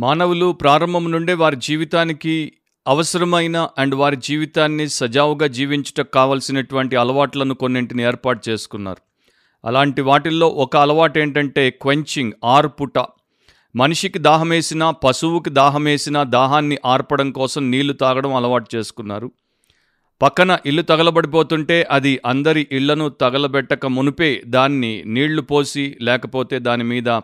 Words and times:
మానవులు 0.00 0.52
ప్రారంభం 0.52 1.12
నుండే 1.12 1.32
వారి 1.32 1.56
జీవితానికి 1.56 2.52
అవసరమైన 2.88 3.68
అండ్ 3.78 3.94
వారి 3.94 4.16
జీవితాన్ని 4.16 4.88
సజావుగా 4.88 5.46
జీవించుటకు 5.46 6.10
కావలసినటువంటి 6.10 6.96
అలవాట్లను 6.96 7.54
కొన్నింటిని 7.54 8.02
ఏర్పాటు 8.02 8.50
చేసుకున్నారు. 8.50 8.98
అలాంటి 9.64 10.02
వాటిల్లో 10.02 10.48
ఒక 10.48 10.76
అలవాటు 10.76 11.18
ఏంటంటే 11.18 11.70
క్వెంచింగ్ 11.70 12.32
ఆర్పుట. 12.44 12.98
మనిషికి 13.76 14.18
దాహమేసినా 14.18 14.90
పశువుకి 14.90 15.50
దాహమేసినా 15.50 16.22
దాహాన్ని 16.22 16.78
ఆర్పడం 16.86 17.30
కోసం 17.30 17.70
నీళ్ళు 17.70 17.92
తాగడం 17.92 18.34
అలవాటు 18.34 18.76
చేసుకున్నారు. 18.76 19.32
పక్కన 20.22 20.58
ఇల్లు 20.66 20.82
తగలబడిపోతుంటే 20.82 21.88
అది 21.90 22.20
అందరి 22.26 22.66
ఇళ్ళను 22.72 23.08
తగలబెట్టక 23.08 23.86
మునిపే 23.86 24.42
దాన్ని 24.46 25.02
నీళ్ళు 25.06 25.42
పోసి 25.42 25.96
లేకపోతే 26.00 26.58
దాని 26.58 26.84
మీద 26.84 27.20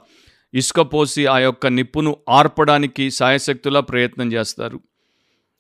ఇసుక 0.54 0.80
పోసి 0.80 1.26
ఆ 1.26 1.38
యొక్క 1.38 1.66
నిప్పును 1.66 2.16
ఆర్పడానికి 2.28 3.10
సాయశక్తులా 3.10 3.80
ప్రయత్నం 3.80 4.32
చేస్తారు. 4.32 4.80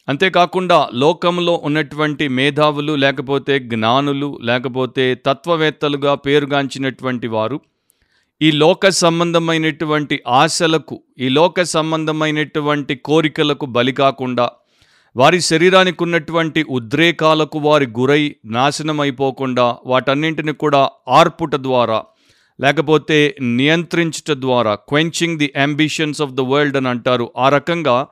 అంతేకాకుండా 0.08 0.88
లోకంలో 0.94 1.60
ఉన్నటువంటి 1.64 2.28
మేధావులు 2.28 2.92
లేకపోతే 2.94 3.58
జ్ఞానులు 3.58 4.38
లేకపోతే 4.42 5.14
తత్వవేత్తలుగా 5.26 6.14
పేరుగాంచినటువంటి 6.14 7.26
వారు 7.26 7.60
ఈ 8.42 8.50
లోక 8.52 8.88
సంబంధమైనటువంటి 8.88 10.20
ఆశలకు 10.28 11.02
ఈ 11.18 11.28
లోక 11.28 11.62
సంబంధమైనటువంటి 11.62 12.94
కోరికలకు 12.94 13.66
బలి 13.66 13.92
కాకుండా 13.92 14.50
వారి 15.16 15.40
శరీరానికి 15.40 16.02
ఉన్నటువంటి 16.02 16.62
ఉద్రేకాలకు 16.68 17.58
వారి 17.58 17.86
గురై 17.86 18.34
నాశనం 18.44 19.00
అయిపోకుండా 19.00 19.76
వాటన్నింటిని 19.86 20.52
కూడా 20.52 20.90
ఆర్పుట 21.08 21.56
ద్వారా 21.56 22.04
లేకపోతే 22.60 23.36
నియంత్రించుట 23.40 24.30
ద్వారా 24.30 24.74
quenching 24.74 25.38
the 25.38 25.52
ambitions 25.56 26.22
of 26.22 26.32
the 26.32 26.40
world 26.40 26.76
అని 26.76 26.88
అంటారు. 26.88 27.32
ఆ 27.36 27.48
రకంగా 27.48 28.06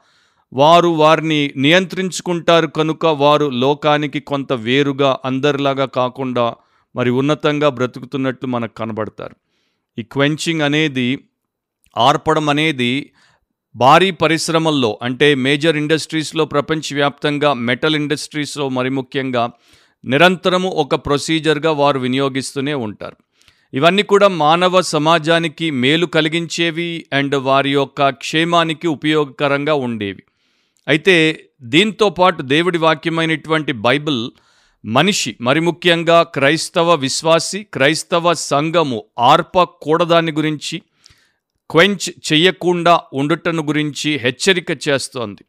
వారు 0.53 0.89
వారిని 0.89 1.53
నియంత్రించుకుంటారు 1.57 2.67
కనుక 2.67 3.07
వారు 3.07 3.47
లోకానికి 3.47 4.21
కొంత 4.21 4.53
వేరుగా 4.53 5.19
అందరిలాగా 5.25 5.85
కాకుండా 5.85 6.55
మరి 6.97 7.11
ఉన్నతంగా 7.11 7.69
బ్రతుకుతున్నట్లు 7.69 8.49
మనకు 8.49 8.75
కనబడతారు. 8.75 9.37
ఈ 9.99 10.03
క్వెంచింగ్ 10.03 10.63
అనేది 10.63 11.19
ఆర్పడం 11.99 12.49
అనేది 12.49 13.11
భారీ 13.77 14.11
పరిశ్రమల్లో 14.11 14.99
అంటే 15.03 15.35
మేజర్ 15.35 15.77
ఇండస్ట్రీస్లో 15.77 16.45
ప్రపంచవ్యాప్తంగా 16.45 17.53
మెటల్ 17.53 17.97
ఇండస్ట్రీస్లో 17.97 18.69
మరి 18.69 18.91
ముఖ్యంగా 18.91 19.51
నిరంతరము 20.05 20.69
ఒక 20.69 20.95
ప్రొసీజర్గా 20.95 21.71
వారు 21.73 21.99
వినియోగిస్తూనే 21.99 22.75
ఉంటారు. 22.75 23.17
ఇవన్నీ 23.75 24.03
కూడా 24.03 24.29
మానవ 24.29 24.81
సమాజానికి 24.81 25.71
మేలు 25.71 26.07
కలిగించేవి 26.07 27.07
అండ్ 27.13 27.35
వారి 27.37 27.73
యొక్క 27.73 28.09
క్షేమానికి 28.09 28.89
ఉపయోగకరంగా 28.89 29.75
ఉండేవి. 29.75 30.23
అయితే 30.89 31.45
దీంతో 31.63 32.09
పాటు 32.09 32.43
దేవుడి 32.43 32.79
వాక్యమైనటువంటి 32.79 33.73
బైబిల్ 33.73 34.31
మనిషి 34.85 35.37
మరి 35.41 35.61
ముఖ్యంగా 35.61 36.23
క్రైస్తవ 36.23 36.95
విశ్వాసి 36.95 37.63
క్రైస్తవ 37.63 38.33
సంఘము 38.33 39.05
ఆర్పకూడదాని 39.19 40.33
గురించి 40.33 40.83
క్వెంచ్ 41.71 42.33
చెయ్యకుండా 42.33 43.01
ఉండుటను 43.13 43.63
గురించి 43.63 44.19
హెచ్చరిక 44.19 44.89
చేస్తోంది. 44.89 45.45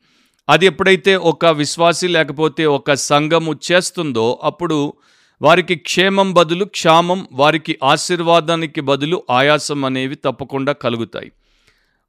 అది 0.49 0.65
ఎప్పుడైతే 0.65 1.15
ఒక 1.15 1.45
విశ్వాసి 1.45 2.07
లేకపోతే 2.07 2.65
ఒక 2.65 2.93
సంఘము 2.93 3.59
చేస్తుందో 3.71 4.39
అప్పుడు 4.43 4.93
వారికి 5.41 5.75
క్షేమం 5.75 6.33
బదులు 6.33 6.65
క్షామం 6.65 7.27
వారికి 7.31 7.79
ఆశీర్వాదానికి 7.83 8.81
బదులు 8.81 9.23
ఆయాసం 9.31 9.85
అనేవి 9.85 10.15
తప్పకుండా 10.15 10.71
కలుగుతాయి. 10.71 11.31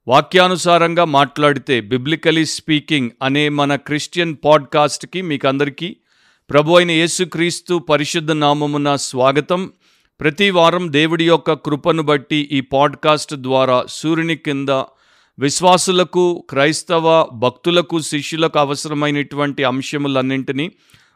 వాక్యానుసారంగా 0.07 1.05
మాట్లాడితే 1.05 1.81
బిబ్లికలీ 1.81 2.45
స్పీకింగ్ 2.45 3.09
అనే 3.23 3.49
మన 3.49 3.75
క్రిస్టియన్ 3.75 4.35
పాడ్కాస్ట్కి 4.45 5.21
మీకు 5.21 5.47
అందరికీ 5.47 5.95
ప్రభు 6.49 6.73
అయిన 6.73 6.91
యేసుక్రీస్తు 6.91 7.77
పరిశుద్ధ 7.77 8.31
నామమున 8.31 8.95
స్వాగతం. 8.95 9.71
ప్రతి 10.19 10.49
వారం 10.49 10.93
దేవుడి 10.93 11.27
యొక్క 11.27 11.53
కృపను 11.53 12.03
బట్టి 12.03 12.49
ఈ 12.51 12.61
పాడ్కాస్ట్ 12.61 13.35
ద్వారా 13.35 13.85
సూర్యుని 13.89 14.35
కింద 14.35 14.69
విశ్వాసులకు 15.39 16.45
క్రైస్తవ 16.49 17.27
భక్తులకు 17.33 18.01
శిష్యులకు 18.01 18.59
అవసరమైనటువంటి 18.59 19.63
అంశములన్నింటినీ 19.63 20.71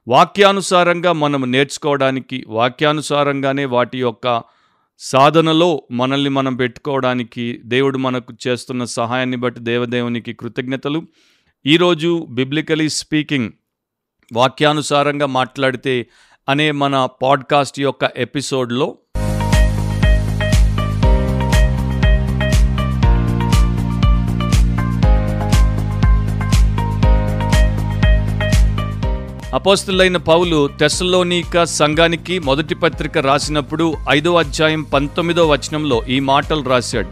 వాక్యానుసారంగా 0.08 1.12
మనం 1.12 1.52
నేర్చుకోవడానికి 1.52 2.46
వాక్యానుసారంగానే 2.48 3.66
వాటి 3.66 4.00
యొక్క 4.00 4.44
సాధనలో 5.00 5.84
మనల్ని 5.92 6.30
మనం 6.30 6.56
పెట్టుకోవడానికి 6.56 7.62
దేవుడు 7.66 7.98
మనకు 7.98 8.34
చేస్తున్న 8.48 8.84
సహాయాన్ని 8.84 9.38
బట్టి 9.38 9.62
దేవదేవునికి 9.62 10.34
కృతజ్ఞతలు. 10.34 11.04
ఈరోజు 11.66 12.28
బిబ్లికలీ 12.30 12.90
స్పీకింగ్ 12.90 13.52
వాక్యానుసారంగా 14.34 15.26
మాట్లాడితే 15.26 16.08
అనే 16.50 16.72
మన 16.72 17.08
పాడ్కాస్ట్ 17.22 17.80
యొక్క 17.80 18.10
ఎపిసోడ్లో 18.18 18.98
అపోస్తులైన 29.54 30.18
పౌలు 30.18 30.70
తెస్సలోనిక 30.80 31.64
సంఘానికి 31.64 32.40
మొదటి 32.40 32.76
పత్రిక 32.76 33.18
రాసినప్పుడు 33.18 33.94
ఐదో 34.10 34.36
అధ్యాయం 34.36 34.82
పంతొమ్మిదో 34.82 35.48
వచనంలో 35.48 36.04
ఈ 36.10 36.20
మాటలు 36.20 36.64
రాశాడు. 36.70 37.10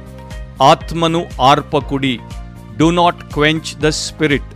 ఆత్మను 0.63 1.25
ఆర్పకుడి 1.41 2.19
do 2.77 2.91
not 2.91 3.23
quench 3.33 3.75
the 3.75 3.87
spirit 3.87 4.51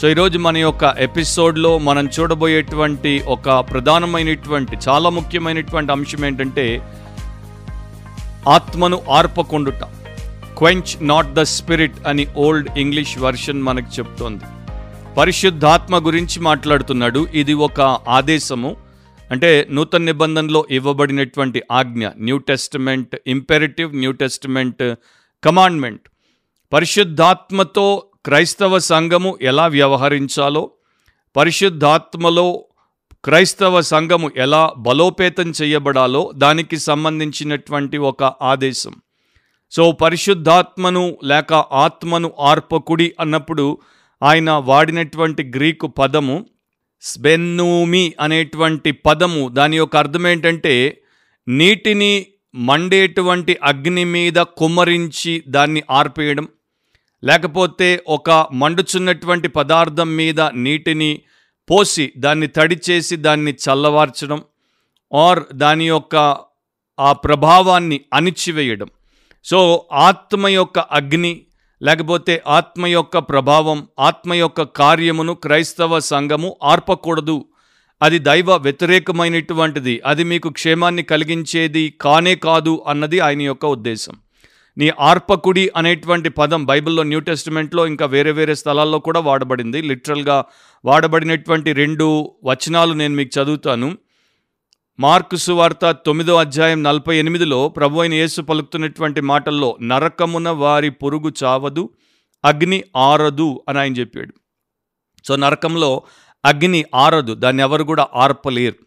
so 0.00 0.08
ఈరోజు 0.08 0.38
మన 0.38 0.56
యొక్క 0.56 0.94
ఎపిసోడ్లో 0.98 1.78
మనం 1.78 2.08
చూడబోయేటువంటి 2.20 3.22
ఒక 3.26 3.50
ప్రధానమైనటువంటి 3.50 4.76
చాలా 4.88 5.10
ముఖ్యమైనటువంటి 5.10 5.92
అంశం 5.92 6.24
ఏంటంటే 6.24 6.66
ఆత్మను 8.48 9.00
ఆర్పకుండుట. 9.10 9.84
క్వెంచ్ 10.58 11.08
నాట్ 11.08 11.34
ద 11.34 11.42
స్పిరిట్ 11.42 11.98
అని 12.06 12.26
ఓల్డ్ 12.36 12.78
ఇంగ్లీష్ 12.78 13.18
వర్షన్ 13.18 13.62
మనకు 13.62 13.98
చెప్తోంది. 13.98 14.44
పరిశుద్ధాత్మ 15.16 16.06
గురించి 16.06 16.40
మాట్లాడుతున్నాడు. 16.40 17.26
ఇది 17.34 17.54
ఒక 17.54 17.80
ఆదేశము. 18.08 18.76
అంటే 19.30 19.66
నూతన 19.70 20.02
నిబంధనలో 20.02 20.66
ఇవ్వబడినటువంటి 20.70 21.62
ఆజ్ఞ 21.72 22.08
new 22.18 22.38
testament 22.38 23.16
imperative 23.26 23.96
new 23.96 24.12
testament 24.12 24.94
commandment 25.44 26.00
పరిశుద్ధాత్మతో 26.72 28.06
క్రైస్తవ 28.24 28.78
సంఘము 28.78 29.38
ఎలా 29.42 29.66
వ్యవహరించాలో 29.66 30.70
పరిశుద్ధాత్మలో 31.36 32.64
క్రైస్తవ 33.24 33.80
సంఘము 33.80 34.30
ఎలా 34.36 34.72
బలోపేతం 34.78 35.52
చేయబడాలో 35.62 36.32
దానికి 36.34 36.78
సంబంధించినటువంటి 36.78 37.96
ఒక 37.96 38.24
ఆదేశం. 38.24 38.94
సో 39.70 39.92
పరిశుద్ధాత్మను 39.92 41.16
లేక 41.24 41.52
ఆత్మను 41.52 42.32
ఆర్పకుడి 42.40 43.14
అన్నప్పుడు 43.20 43.78
ఆయన 44.22 44.50
వాడినటువంటి 44.50 45.44
గ్రీకు 45.44 45.86
పదము 45.86 46.46
స్బెన్నూమి 47.00 48.14
అనేటువంటి 48.20 48.92
పదము 48.92 49.48
దాని 49.48 49.76
యొక్క 49.76 49.96
అర్థం 49.96 50.26
ఏంటంటే 50.26 51.02
నీటిని 51.48 52.26
మండేటువంటి 52.54 53.56
అగ్ని 53.62 54.04
మీద 54.04 54.34
కుమ్మరించి 54.34 55.42
దాన్ని 55.48 55.82
ఆర్పేయడం 55.90 56.48
లేకపోతే 57.24 58.04
ఒక 58.08 58.30
మండుచున్నటువంటి 58.52 59.48
పదార్థం 59.48 60.16
మీద 60.16 60.40
నీటిని 60.40 61.22
పోసి 61.70 62.12
దాన్ని 62.16 62.46
తడి 62.46 62.80
చేసి 62.90 63.16
దాన్ని 63.16 63.52
చల్లవార్చడం 63.52 64.42
ఆర్ 65.14 65.40
దాని 65.52 65.88
యొక్క 65.88 66.36
ఆ 67.00 67.12
ప్రభావాన్ని 67.12 68.00
అణిచివేయడం. 68.14 68.88
సో 69.44 69.86
ఆత్మ 69.92 70.48
యొక్క 70.48 70.78
అగ్ని 70.78 71.45
లేకపోతే 71.82 72.42
ఆత్మ 72.46 72.86
యొక్క 72.86 73.18
ప్రభావం 73.18 73.88
ఆత్మ 74.00 74.34
యొక్క 74.34 74.62
కార్యమును 74.62 75.34
క్రైస్తవ 75.34 75.98
సంఘము 75.98 76.56
ఆర్పకూడదు. 76.62 77.44
అది 78.02 78.18
దైవ 78.18 78.54
వ్యతిరేకమైనటువంటిది. 78.54 80.02
అది 80.06 80.24
మీకు 80.24 80.48
క్షేమాన్ని 80.48 81.02
కలిగించేది 81.02 81.94
కానే 82.00 82.34
కాదు 82.34 82.84
అన్నది 82.88 83.20
ఆయన 83.20 83.42
యొక్క 83.42 83.66
ఉద్దేశం. 83.66 84.12
నీ 84.78 84.92
ఆర్పకుడి 85.00 85.70
అనేటువంటి 85.76 86.28
పదం 86.28 86.64
బైబిల్లో 86.64 87.02
న్యూ 87.02 87.20
టెస్టిమెంట్లో 87.20 87.86
ఇంకా 87.86 88.06
వేరే 88.06 88.32
వేరే 88.32 88.54
స్థలాల్లో 88.54 88.98
కూడా 88.98 89.20
వాడబడింది. 89.20 89.82
లిటరల్గా 89.82 90.44
వాడబడినటువంటి 90.84 91.72
రెండు 91.72 92.32
వచనాలు 92.44 92.92
నేను 92.92 93.14
మీకు 93.14 93.40
చదువుతాను. 93.40 93.98
మార్కు 95.00 95.36
సువార్త 95.36 95.90
తొమ్మిదో 95.90 96.36
అధ్యాయం 96.36 96.82
నలభై 96.82 97.16
ఎనిమిదిలో 97.16 97.68
ప్రభు 97.68 98.00
అయిన 98.00 98.14
యేసు 98.14 98.42
పలుకుతున్నటువంటి 98.42 99.20
మాటల్లో 99.20 99.78
నరకమున 99.82 100.48
వారి 100.48 100.90
పురుగు 100.90 101.32
చావదు 101.44 101.90
అగ్ని 102.44 102.84
ఆరదు 102.96 103.64
అని 103.68 103.78
ఆయన 103.78 103.92
చెప్పాడు. 103.92 104.34
సో 105.24 105.36
నరకంలో 105.36 106.02
అగ్ని 106.44 106.84
ఆరదు 106.94 107.34
దాన్ని 107.34 107.62
ఎవరు 107.62 107.84
కూడా 107.84 108.08
ఆర్పలేరు. 108.14 108.85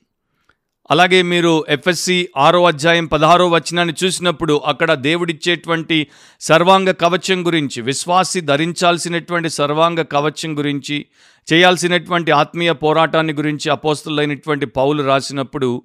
అలాగే 0.92 1.22
మీరు 1.22 1.66
ఎఫ్ఎస్సి 1.70 2.30
ఆరో 2.38 2.64
అధ్యాయం 2.64 3.06
పదహారో 3.06 3.48
వచనాన్ని 3.48 3.94
చూసినప్పుడు 4.04 4.62
అక్కడ 4.66 4.94
దేవుడిచ్చేటువంటి 4.94 6.08
సర్వాంగ 6.42 6.92
కవచం 6.92 7.46
గురించి 7.48 7.82
విశ్వాసి 7.82 8.42
ధరించాల్సినటువంటి 8.42 9.50
సర్వాంగ 9.50 10.02
కవచం 10.02 10.58
గురించి 10.58 11.06
చేయాల్సినటువంటి 11.52 12.32
ఆత్మీయ 12.32 12.72
పోరాటాన్ని 12.72 13.34
గురించి 13.34 13.72
అపోస్తులైనటువంటి 13.72 14.66
పౌలు 14.66 15.04
రాసినప్పుడు 15.04 15.84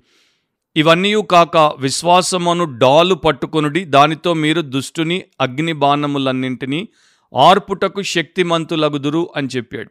ఇవన్నీ 0.77 1.15
కాక 1.31 1.73
విశ్వాసమును 1.79 2.65
డాలు 2.65 3.15
పట్టుకొనుడి 3.15 3.85
దానితో 3.85 4.35
మీరు 4.35 4.61
దుష్టుని 4.61 5.25
అగ్ని 5.41 5.73
బాణములన్నింటినీ 5.73 6.89
ఆర్పుటకు 7.35 8.03
శక్తిమంతులగుదురు 8.03 9.31
అని 9.37 9.49
చెప్పాడు. 9.57 9.91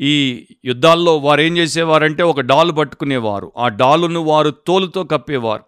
ఈ 0.00 0.46
యుద్ధాల్లో 0.64 1.16
వారు 1.16 1.40
ఏం 1.40 1.56
చేసేవారంటే 1.56 2.22
ఒక 2.22 2.40
డాలు 2.40 2.72
పట్టుకునేవారు. 2.72 3.52
ఆ 3.56 3.68
డాలును 3.68 4.20
వారు 4.20 4.50
తోలుతో 4.50 5.04
కప్పేవారు. 5.04 5.62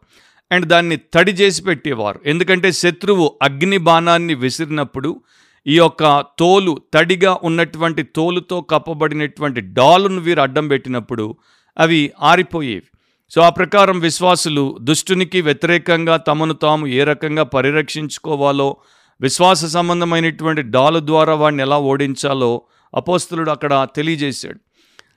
అండ్ 0.52 0.66
దాన్ని 0.66 0.96
తడి 0.96 1.32
చేసి 1.32 1.62
పెట్టేవారు. 1.62 2.20
ఎందుకంటే 2.26 2.72
శత్రువు 2.72 3.38
అగ్ని 3.42 3.78
బాణాన్ని 3.78 4.34
విసిరినప్పుడు 4.34 5.20
ఈ 5.66 5.76
యొక్క 5.76 6.24
తోలు 6.38 6.78
తడిగా 6.94 7.38
ఉన్నటువంటి 7.44 8.02
తోలుతో 8.02 8.60
కప్పబడినటువంటి 8.60 9.60
డాలును 9.60 10.20
వీరు 10.20 10.40
అడ్డం 10.40 10.68
పెట్టినప్పుడు 10.68 11.36
అవి 11.78 12.12
ఆరిపోయేవి. 12.22 12.82
సో 13.30 13.40
ఆ 13.40 13.48
ప్రకారం 13.48 13.98
విశ్వాసులు 13.98 14.78
దుష్టునికి 14.80 15.40
వ్యతిరేకంగా 15.40 16.16
తమను 16.16 16.54
తాము 16.54 16.86
ఏ 16.86 17.04
రకంగా 17.04 17.42
పరిరక్షించుకోవాలో 17.42 18.76
విశ్వాస 19.20 19.64
సంబంధమైనటువంటి 19.64 20.62
డాలు 20.62 20.98
ద్వారా 20.98 21.34
వాడిని 21.34 21.62
ఎలా 21.62 21.78
ఓడించాలో 21.78 22.62
అపోస్తులుడు 22.94 23.50
అక్కడ 23.50 23.88
తెలియజేశాడు. 23.96 24.60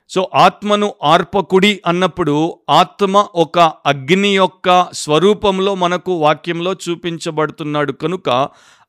సో 0.09 0.29
ఆత్మను 0.35 0.94
ఆర్పకుడి 1.03 1.81
అన్నప్పుడు 1.88 2.59
ఆత్మ 2.69 3.18
ఒక 3.18 3.59
అగ్ని 3.59 4.35
యొక్క 4.35 4.88
స్వరూపంలో 4.94 5.75
మనకు 5.75 6.12
వాక్యంలో 6.12 6.74
చూపించబడుతున్నాడు. 6.74 7.91
కనుక 7.91 8.29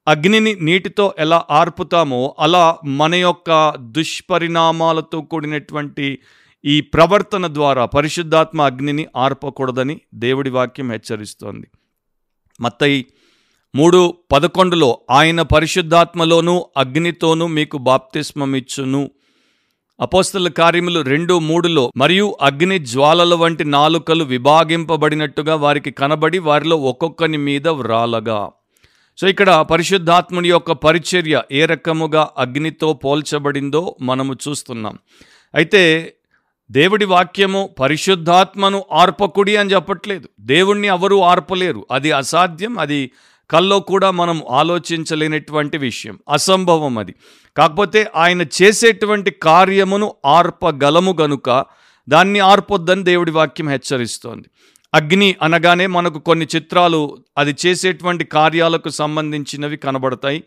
అగ్నిని 0.08 0.54
నీటితో 0.54 1.14
ఎలా 1.18 1.44
ఆర్పుతామో 1.50 2.36
అలా 2.38 2.78
మన 2.84 3.14
యొక్క 3.14 3.74
దుష్పరిణామాలతో 3.80 5.20
కూడినటువంటి 5.20 6.18
ఈ 6.64 6.80
ప్రవర్తన 6.80 7.54
ద్వారా 7.54 7.84
పరిశుద్ధాత్మ 7.84 8.62
అగ్నిని 8.62 9.06
ఆర్పకూడదని 9.16 10.00
దేవుడి 10.14 10.50
వాక్యం 10.50 10.92
హెచ్చరిస్తోంది. 10.92 11.66
మత్తయి 12.60 13.06
మూడు 13.74 14.14
పదకొండులో 14.32 15.00
ఆయన 15.10 15.42
పరిశుద్ధాత్మలోనూ 15.42 16.66
అగ్నితోనూ 16.76 17.46
మీకు 17.46 17.78
బాప్తిస్మమిచ్చును. 17.78 19.10
అపోస్తల 20.00 20.48
కార్యములు 20.48 21.00
రెండు 21.00 21.38
మూడులో 21.38 21.92
మరియు 21.96 22.36
అగ్ని 22.42 22.78
జ్వాలల 22.78 23.34
వంటి 23.34 23.64
నాలుకలు 23.64 24.24
విభాగింపబడినట్టుగా 24.24 25.54
వారికి 25.54 25.90
కనబడి 25.90 26.38
వారిలో 26.38 26.76
ఒక్కొక్కని 26.76 27.36
మీద 27.36 27.68
వ్రాలగా. 27.68 28.50
సో 29.18 29.28
ఇక్కడ 29.28 29.66
పరిశుద్ధాత్ముని 29.70 30.48
యొక్క 30.48 30.72
పరిచర్య 30.72 31.42
ఏ 31.52 31.64
రకముగా 31.64 32.30
అగ్నితో 32.38 32.92
పోల్చబడిందో 32.92 33.96
మనము 34.00 34.34
చూస్తున్నాం. 34.48 34.98
అయితే 35.54 36.14
దేవుడి 36.70 37.04
వాక్యము 37.04 37.74
పరిశుద్ధాత్మను 37.80 38.84
ఆర్పకుడి 38.92 39.56
అని 39.56 39.70
చెప్పట్లేదు. 39.70 40.28
దేవుణ్ణి 40.40 40.88
ఎవరు 40.88 41.24
ఆర్పలేరు? 41.24 41.86
అది 41.90 42.12
అసాధ్యం 42.12 42.78
అది 42.78 43.10
కల్లో 43.50 43.80
కూడా 43.80 44.10
మనం 44.10 44.42
ఆలోచించలేనటువంటి 44.50 45.78
విషయం 45.78 46.18
అసంభవం 46.32 46.98
అది. 46.98 47.14
కాకపోతే 47.56 48.10
ఆయన 48.16 48.42
చేసేటువంటి 48.42 49.30
కార్యమును 49.30 50.14
ఆర్పగలము 50.26 51.16
గనుక 51.20 51.64
దాన్ని 52.08 52.38
ఆర్పొద్దని 52.38 53.04
దేవుడి 53.04 53.30
వాక్యం 53.30 53.68
హెచ్చరిస్తోంది. 53.68 54.48
అగ్ని 54.94 55.36
అనగానే 55.42 55.86
మనకు 55.86 56.18
కొన్ని 56.18 56.46
చిత్రాలు 56.56 57.18
అది 57.38 57.56
చేసేటువంటి 57.66 58.24
కార్యాలకు 58.24 58.88
సంబంధించినవి 58.88 59.76
కనబడతాయి. 59.76 60.44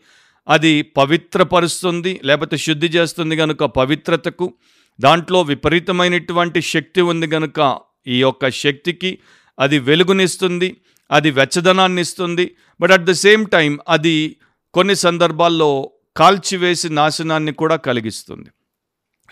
అది 0.48 0.82
పవిత్రపరుస్తుంది 0.82 2.20
లేకపోతే 2.24 2.56
శుద్ధి 2.56 2.86
చేస్తుంది 2.86 3.36
కనుక 3.36 3.64
పవిత్రతకు 3.64 4.52
దాంట్లో 5.00 5.42
విపరీతమైనటువంటి 5.42 6.62
శక్తి 6.62 7.00
ఉంది 7.00 7.26
కనుక 7.26 7.78
ఈ 8.06 8.20
యొక్క 8.20 8.50
శక్తికి 8.50 9.18
అది 9.58 9.78
వెలుగునిస్తుంది. 9.78 10.76
అది 11.10 11.30
వెచ్చదనాన్ని 11.30 12.02
ఇస్తుంది 12.02 12.56
but 12.80 12.92
at 12.92 13.04
the 13.04 13.12
same 13.12 13.46
time 13.46 13.78
అది 13.88 14.36
కొన్ని 14.74 14.96
సందర్భాల్లో 14.96 15.90
కాల్చివేసి 16.16 16.88
నాశనాన్ని 16.88 17.52
కూడా 17.52 17.76
కలిగిస్తుంది. 17.76 18.50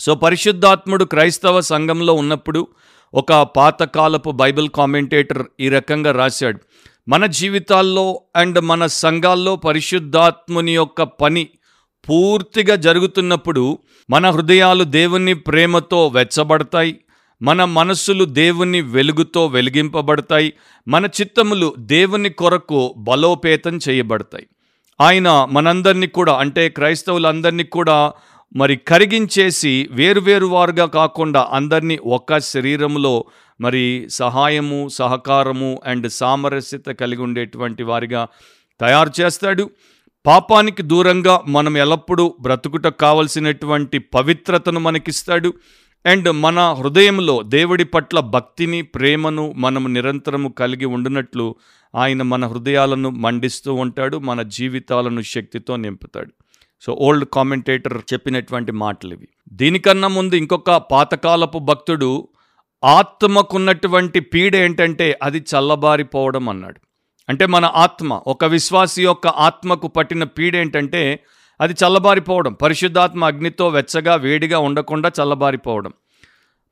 సో 0.01 0.15
పరిశుద్ధాత్ముడు 0.15 1.05
క్రైస్తవ 1.05 1.61
సంఘంలో 1.61 2.13
ఉన్నప్పుడు 2.15 2.69
ఒక 3.15 3.33
పాతకాలపు 3.33 4.31
బైబిల్ 4.31 4.69
కామెంటేటర్ 4.69 5.43
ఈ 5.61 5.69
రకంగా 5.69 6.13
రాశాడు. 6.13 6.61
మన 7.09 7.27
జీవితాల్లో 7.27 8.23
అండ్ 8.37 8.61
మన 8.61 8.87
సంఘాల్లో 8.87 9.57
పరిశుద్ధాత్ముని 9.57 10.75
యొక్క 10.75 11.03
పని 11.03 11.49
పూర్తిగా 12.09 12.75
జరుగుతున్నప్పుడు 12.75 13.79
మన 14.11 14.31
హృదయాలు 14.31 14.85
దేవుని 14.85 15.35
ప్రేమతో 15.35 16.07
వెచ్చబడతాయి 16.07 17.01
మన 17.43 17.65
మనస్సులు 17.65 18.25
దేవుని 18.25 18.81
వెలుగుతో 18.81 19.47
వెలిగింపబడతాయి 19.47 20.53
మన 20.89 21.07
చిత్తములు 21.07 21.75
దేవుని 21.79 22.31
కొరకు 22.31 22.95
బలోపేతం 22.99 23.79
చేయబడతాయి. 23.89 24.47
ఆయన 25.01 25.49
మనందరినీ 25.53 26.07
కూడా 26.07 26.33
అంటే 26.33 26.69
క్రైస్తవులందరినీ 26.69 27.65
కూడా 27.65 28.13
మరి 28.57 28.77
కరిగించేసి 28.77 29.89
వేరువేరు 29.91 30.47
వారుగా 30.47 30.87
కాకుండా 30.87 31.49
అందరినీ 31.53 31.99
ఒక 32.05 32.39
శరీరంలో 32.39 33.25
మరి 33.61 34.07
సహాయము 34.11 34.89
సహకారము 34.89 35.81
అండ్ 35.85 36.13
సామరస్యత 36.13 36.87
కలిగి 36.87 37.23
ఉండేటువంటి 37.23 37.83
వారిగా 37.83 38.29
తయారు 38.81 39.11
చేస్తాడు. 39.21 39.71
పాపానికి 40.27 40.83
దూరంగా 40.83 41.41
మనం 41.49 41.77
ఎల్లప్పుడూ 41.77 42.35
బ్రతుకుట 42.41 42.87
కావలసినటువంటి 42.87 43.99
పవిత్రతను 43.99 44.81
మనకిస్తాడు. 44.81 45.55
అండ్ 46.07 46.33
మన 46.33 46.73
హృదయంలో 46.73 47.43
దేవుడి 47.43 47.85
పట్ల 47.85 48.21
భక్తిని 48.21 48.83
ప్రేమను 48.83 49.55
మనం 49.57 49.95
నిరంతరము 49.95 50.49
కలిగి 50.49 50.85
ఉండినట్లు 50.85 51.57
ఆయన 51.95 52.23
మన 52.23 52.47
హృదయాలను 52.47 53.11
మండిస్తూ 53.11 53.75
ఉంటాడు 53.75 54.17
మన 54.17 54.43
జీవితాలను 54.43 55.23
శక్తితో 55.23 55.77
నింపుతాడు. 55.77 56.33
సో 56.81 56.93
ఓల్డ్ 56.93 57.25
కామెంటేటర్ 57.33 58.03
చెప్పినటువంటి 58.13 58.73
మాటలు 58.73 59.15
ఇవి 59.15 59.29
దీనికన్నా 59.53 60.09
ముందు 60.09 60.35
ఇంకొక 60.35 60.71
పాతకాలపు 60.71 61.59
భక్తుడు 61.59 62.29
ఆత్మకున్నటువంటి 62.85 64.21
పీడ 64.21 64.57
ఏంటంటే 64.57 65.19
అది 65.23 65.39
చల్లబారిపోవడం 65.39 66.49
అన్నాడు. 66.49 66.81
అంటే 67.29 67.47
మన 67.47 67.65
ఆత్మ 67.65 68.21
ఒక 68.27 68.45
విశ్వాసి 68.45 69.03
యొక్క 69.03 69.27
ఆత్మకు 69.27 69.89
పట్టిన 69.89 70.25
పీడ 70.25 70.57
ఏంటంటే 70.57 71.21
అది 71.61 71.73
చల్లబారిపోవడం 71.73 72.53
పరిశుద్ధాత్మ 72.53 73.25
అగ్నితో 73.25 73.69
వెచ్చగా 73.69 74.15
వేడిగా 74.15 74.59
ఉండకుండా 74.59 75.11
చల్లబారిపోవడం. 75.23 75.93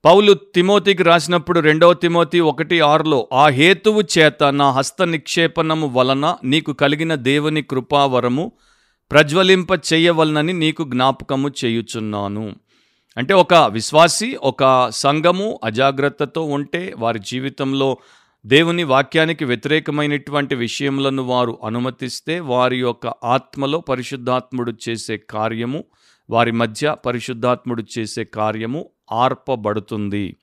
పౌలు 0.05 0.35
తిమోతికి 0.35 1.03
రాసినప్పుడు 1.03 1.61
రెండవ 1.61 1.93
తిమోతి 1.93 2.41
ఒకటి 2.41 2.81
ఆరులో 2.81 3.29
ఆ 3.33 3.49
హేతువు 3.49 4.03
చేత 4.19 4.45
నా 4.45 4.71
హస్త 4.71 5.03
నిక్షేపణము 5.03 5.87
వలన 5.87 6.37
నీకు 6.45 6.73
కలిగిన 6.73 7.15
దేవుని 7.15 7.63
కృపావరము 7.63 8.53
ప్రజ్వలింప 9.11 9.73
చెయ్యవలనని 9.73 10.53
నీకు 10.53 10.85
జ్ఞాపకము 10.85 11.51
చేయుచున్నాను. 11.65 12.55
అంటే 13.17 13.35
ఒక 13.35 13.55
విశ్వాసి 13.55 14.39
ఒక 14.43 14.91
సంఘము 14.91 15.61
అజాగ్రత్తతో 15.65 16.43
ఉంటే 16.43 16.95
వారి 16.99 17.19
జీవితంలో 17.19 17.99
దేవుని 18.47 18.83
వాక్యానికి 18.85 19.45
వ్యతిరేకమైనటువంటి 19.45 20.55
విషయములను 20.55 21.23
వారు 21.23 21.59
అనుమతిస్తే 21.65 22.41
వారి 22.41 22.81
యొక్క 22.81 23.07
ఆత్మలో 23.07 23.81
పరిశుద్ధాత్ముడు 23.81 24.73
చేసే 24.89 25.17
కార్యము 25.17 25.85
వారి 26.31 26.53
మధ్య 26.53 26.97
పరిశుద్ధాత్ముడు 27.07 27.85
చేసే 27.99 28.25
కార్యము 28.25 28.91
ఆర్పబడుతుంది. 29.13 30.37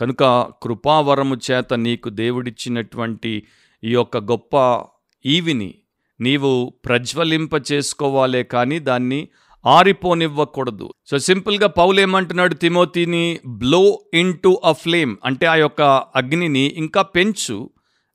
కనుక 0.00 0.50
కృపావరము 0.62 1.36
చేత 1.50 1.74
నీకు 1.74 2.08
దేవుడిచ్చినటువంటి 2.08 3.42
ఈ 3.84 3.92
యొక్క 3.92 4.16
గొప్ప 4.16 4.84
ఈవిని 5.26 5.74
నీవు 6.20 6.72
ప్రజ్వలింప 6.84 7.50
చేసుకోవాలే 7.72 8.42
కానీ 8.42 8.78
దాన్ని 8.78 9.28
ఆరిపోనివ్వకూడదు. 9.66 10.94
సో 11.06 11.18
సింపుల్గా 11.18 11.66
పౌలు 11.66 12.00
ఏమంటున్నాడు 12.00 12.54
తిమోతిని 12.54 13.40
blow 13.46 14.00
in 14.14 14.38
to 14.38 14.60
a 14.64 14.72
flame 14.72 15.16
అంటే 15.24 15.46
ఆ 15.46 15.54
యొక్క 15.54 15.82
అగ్నిని 16.16 16.74
ఇంకా 16.76 17.02
పెంచు 17.02 17.70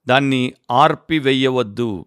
దాన్ని 0.07 0.53
ఆర్పివేయవద్దు. 0.71 2.05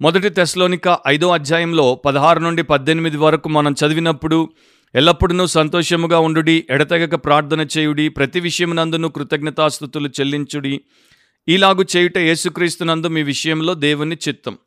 మొదటి 0.00 0.28
తెశలోనిక 0.28 0.98
ఐదో 1.06 1.30
అధ్యాయంలో 1.30 1.94
పదహారు 1.94 2.38
నుండి 2.38 2.62
పద్దెనిమిది 2.62 3.16
వరకు 3.16 3.48
మనం 3.48 3.72
చదివినప్పుడు 3.72 4.50
ఎల్లప్పుడూ 4.94 5.46
సంతోషముగా 5.46 6.18
ఉండుడి 6.18 6.66
ఎడతెగక 6.70 7.14
ప్రార్థన 7.14 7.66
చేయుడి 7.78 8.08
ప్రతి 8.08 8.40
విషయమునందును 8.40 9.08
కృతజ్ఞతాస్థుతులు 9.08 10.08
చెల్లించుడి. 10.08 10.80
ఈలాగు 11.48 11.84
చేయుట 11.96 12.18
యేసుక్రీస్తునందు 12.18 13.06
మీ 13.06 13.22
విషయంలో 13.22 13.74
దేవుని 13.74 14.16
చిత్తం. 14.28 14.58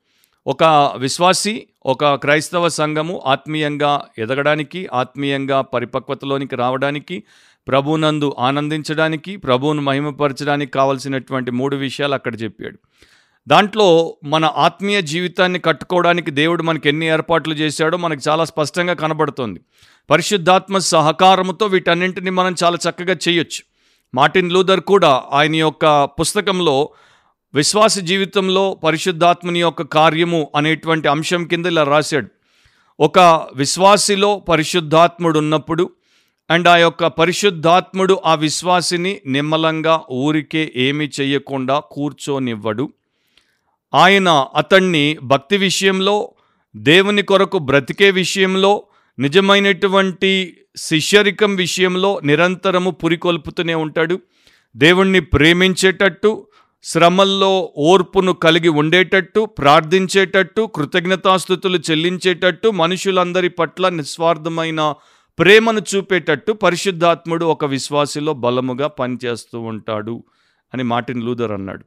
ఒక 0.47 0.93
విశ్వాసి 0.97 1.67
ఒక 1.85 2.15
క్రైస్తవ 2.15 2.67
సంఘము 2.67 3.21
ఆత్మీయంగా 3.25 4.05
ఎదగడానికి 4.17 4.87
ఆత్మీయంగా 4.93 5.61
పరిపక్వతలోనికి 5.61 6.55
రావడానికి 6.55 7.23
ప్రభునందు 7.67 8.35
ఆనందించడానికి 8.39 9.35
ప్రభువును 9.35 9.81
మహిమపరచడానికి 9.81 10.71
కావలసినటువంటి 10.71 11.51
మూడు 11.51 11.75
విషయాలు 11.75 12.13
అక్కడ 12.13 12.41
చెప్పాడు. 12.41 12.77
దాంట్లో 13.47 14.17
మన 14.23 14.45
ఆత్మీయ 14.45 15.01
జీవితాన్ని 15.01 15.59
కట్టుకోవడానికి 15.59 16.31
దేవుడు 16.31 16.63
మనకి 16.63 16.89
ఎన్ని 16.89 17.05
ఏర్పాట్లు 17.05 17.53
చేశాడో 17.53 17.97
మనకు 17.97 18.21
చాలా 18.29 18.45
స్పష్టంగా 18.45 18.93
కనబడుతుంది. 18.93 19.59
పరిశుద్ధాత్మ 20.09 20.77
సహకారముతో 20.77 21.65
వీటన్నింటిని 21.65 22.29
మనం 22.29 22.55
చాలా 22.63 22.77
చక్కగా 22.89 23.17
చేయొచ్చు. 23.27 23.63
మార్టిన్ 24.15 24.51
లూథర్ 24.51 24.79
కూడా 24.79 25.23
ఆయన 25.31 25.55
యొక్క 25.55 26.03
పుస్తకంలో 26.05 26.89
విశ్వాస 27.55 27.99
జీవితంలో 27.99 28.73
పరిశుద్ధాత్మని 28.83 29.59
యొక్క 29.59 29.81
కార్యము 29.81 30.51
అనేటువంటి 30.55 31.07
అంశం 31.07 31.43
కింద 31.43 31.65
ఇలా 31.65 31.83
రాశాడు. 31.83 32.27
ఒక 32.99 33.19
విశ్వాసిలో 33.55 34.39
పరిశుద్ధాత్ముడు 34.39 35.39
ఉన్నప్పుడు 35.39 35.89
అండ్ 36.49 36.67
ఆ 36.67 36.77
యొక్క 36.77 37.07
పరిశుద్ధాత్ముడు 37.07 38.21
ఆ 38.25 38.35
విశ్వాసిని 38.35 39.21
నిమ్మలంగా 39.27 40.01
ఊరికే 40.11 40.73
ఏమీ 40.75 41.09
చేయకుండా 41.21 41.79
కూర్చోనివ్వడు. 41.79 42.93
ఆయన 43.93 44.29
అతన్ని 44.55 45.17
భక్తి 45.23 45.57
విషయంలో 45.57 46.31
దేవుని 46.75 47.21
కొరకు 47.21 47.57
బ్రతికే 47.57 48.11
విషయంలో 48.11 48.83
నిజమైనటువంటి 49.19 50.57
శిష్యరికం 50.77 51.55
విషయంలో 51.55 52.19
నిరంతరము 52.23 52.91
పురికొల్పుతూనే 52.91 53.73
ఉంటాడు. 53.73 54.19
దేవుణ్ణి 54.77 55.19
ప్రేమించేటట్టు 55.19 56.47
శ్రమల్లో 56.85 57.71
ఓర్పును 57.77 58.33
కలిగి 58.33 58.69
ఉండేటట్టు 58.69 59.45
ప్రార్థించేటట్టు 59.45 60.67
కృతజ్ఞతాస్థుతులు 60.75 61.77
చెల్లించేటట్టు 61.77 62.69
మనుషులందరి 62.69 63.49
పట్ల 63.49 63.89
నిస్వార్థమైన 63.89 64.93
ప్రేమను 65.39 65.81
చూపేటట్టు 65.95 66.53
పరిశుద్ధాత్ముడు 66.53 67.45
ఒక 67.45 67.65
విశ్వాసిలో 67.65 68.33
బలముగా 68.33 68.87
పనిచేస్తూ 68.87 69.59
ఉంటాడు 69.61 70.23
అని 70.73 70.83
మార్టిన్ 70.83 71.23
లూథర్ 71.23 71.51
అన్నాడు. 71.51 71.83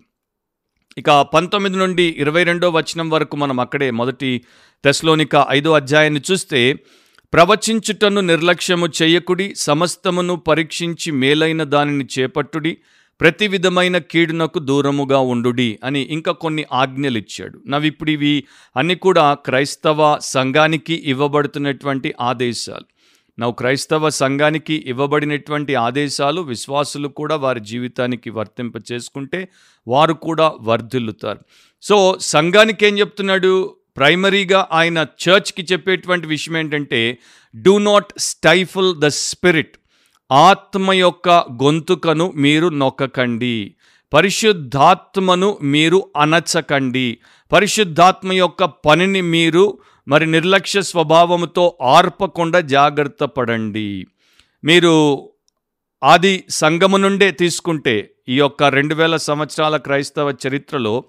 ఇక 0.99 1.11
పంతొమ్మిది 1.35 1.77
నుండి 1.77 2.17
ఇరవై 2.19 2.45
రెండో 2.45 2.71
వచనం 2.71 3.11
వరకు 3.11 3.37
మనం 3.37 3.61
అక్కడే 3.61 3.91
మొదటి 3.91 4.45
తెస్లోనిక 4.85 5.47
ఐదో 5.49 5.73
అధ్యాయాన్ని 5.73 6.21
చూస్తే 6.31 6.61
ప్రవచించుటను 7.33 8.21
నిర్లక్ష్యము 8.21 8.89
చేయకుడి 9.03 9.55
సమస్తమును 9.57 10.37
పరీక్షించి 10.37 11.13
మేలైన 11.13 11.63
దానిని 11.63 12.07
చేపట్టుడి 12.19 12.79
ప్రతి 13.21 13.49
విధమైన 13.49 13.99
కీడునకు 13.99 14.59
దూరముగా 14.59 15.19
ఉండుడి 15.19 15.79
అని 15.85 16.01
ఇంకా 16.01 16.33
కొన్ని 16.33 16.65
ఆజ్ఞలు 16.73 17.19
ఇచ్చాడు 17.19 17.61
నవిప్పుడు 17.67 18.11
ఇవి 18.11 18.45
అన్ని 18.77 18.95
కూడా 18.95 19.35
క్రైస్తవ 19.35 20.19
సంఘానికి 20.19 20.95
ఇవ్వబడుతున్నటువంటి 20.95 22.15
ఆదేశాలు. 22.21 22.87
నవ్వు 23.39 23.53
క్రైస్తవ 23.53 24.09
సంఘానికి 24.09 24.85
ఇవ్వబడినటువంటి 24.87 25.75
ఆదేశాలు 25.75 26.41
విశ్వాసులు 26.41 27.09
కూడా 27.09 27.37
వారి 27.37 27.61
జీవితానికి 27.61 28.31
వర్తింప 28.31 28.73
చేసుకుంటే 28.93 29.49
వారు 29.89 30.13
కూడా 30.13 30.53
వర్ధిల్లుతారు. 30.61 31.39
సో 31.83 32.19
సంఘానికి 32.21 32.87
ఏం 32.87 32.99
చెప్తున్నాడు? 32.99 33.75
ప్రైమరీగా 33.97 34.69
ఆయన 34.73 34.99
చర్చ్కి 34.99 35.67
చెప్పేటువంటి 35.73 36.27
విషయం 36.27 36.57
ఏంటంటే 36.57 37.19
do 37.57 37.79
not 37.79 38.13
stifle 38.19 38.97
the 38.97 39.07
spirit 39.07 39.77
ఆత్మ 40.31 40.93
యొక్క 40.93 41.29
గొంతుకను 41.31 42.33
మీరు 42.37 42.69
నొక్కకండి. 42.69 43.75
పరిశుద్ధాత్మను 44.13 45.59
మీరు 45.63 46.11
అనచకండి. 46.17 47.19
పరిశుద్ధాత్మ 47.53 48.33
యొక్క 48.33 48.65
పనిని 48.65 49.21
మీరు 49.21 49.79
మరి 50.09 50.27
నిర్లక్ష్య 50.27 50.83
స్వభావముతో 50.83 51.79
ఆర్పకుండా 51.83 52.61
జాగ్రత్త 52.61 53.25
పడండి. 53.25 54.07
మీరు 54.65 55.29
ఆది 56.05 56.45
సంగము 56.49 56.97
నుండే 56.97 57.31
తీసుకుంటే 57.31 58.11
ఈ 58.29 58.39
యొక్క 58.39 58.63
రెండు 58.63 58.95
వేల 58.95 59.17
సంవత్సరాల 59.17 59.77
క్రైస్తవ 59.77 60.35
చరిత్రలో 60.47 61.05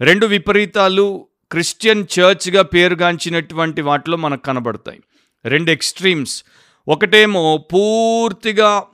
రెండు 0.00 0.26
విపరీతాలు 0.26 1.28
క్రిస్టియన్ 1.50 2.04
చర్చ్గా 2.20 2.62
పేరుగాంచినటువంటి 2.62 3.82
వాటిలో 3.82 4.16
మనకు 4.16 4.42
కనబడతాయి. 4.42 5.00
రెండు 5.44 5.70
ఎక్స్ట్రీమ్స్. 5.70 6.44
ఒకటేమో 6.88 7.66
పూర్తిగా 7.72 8.84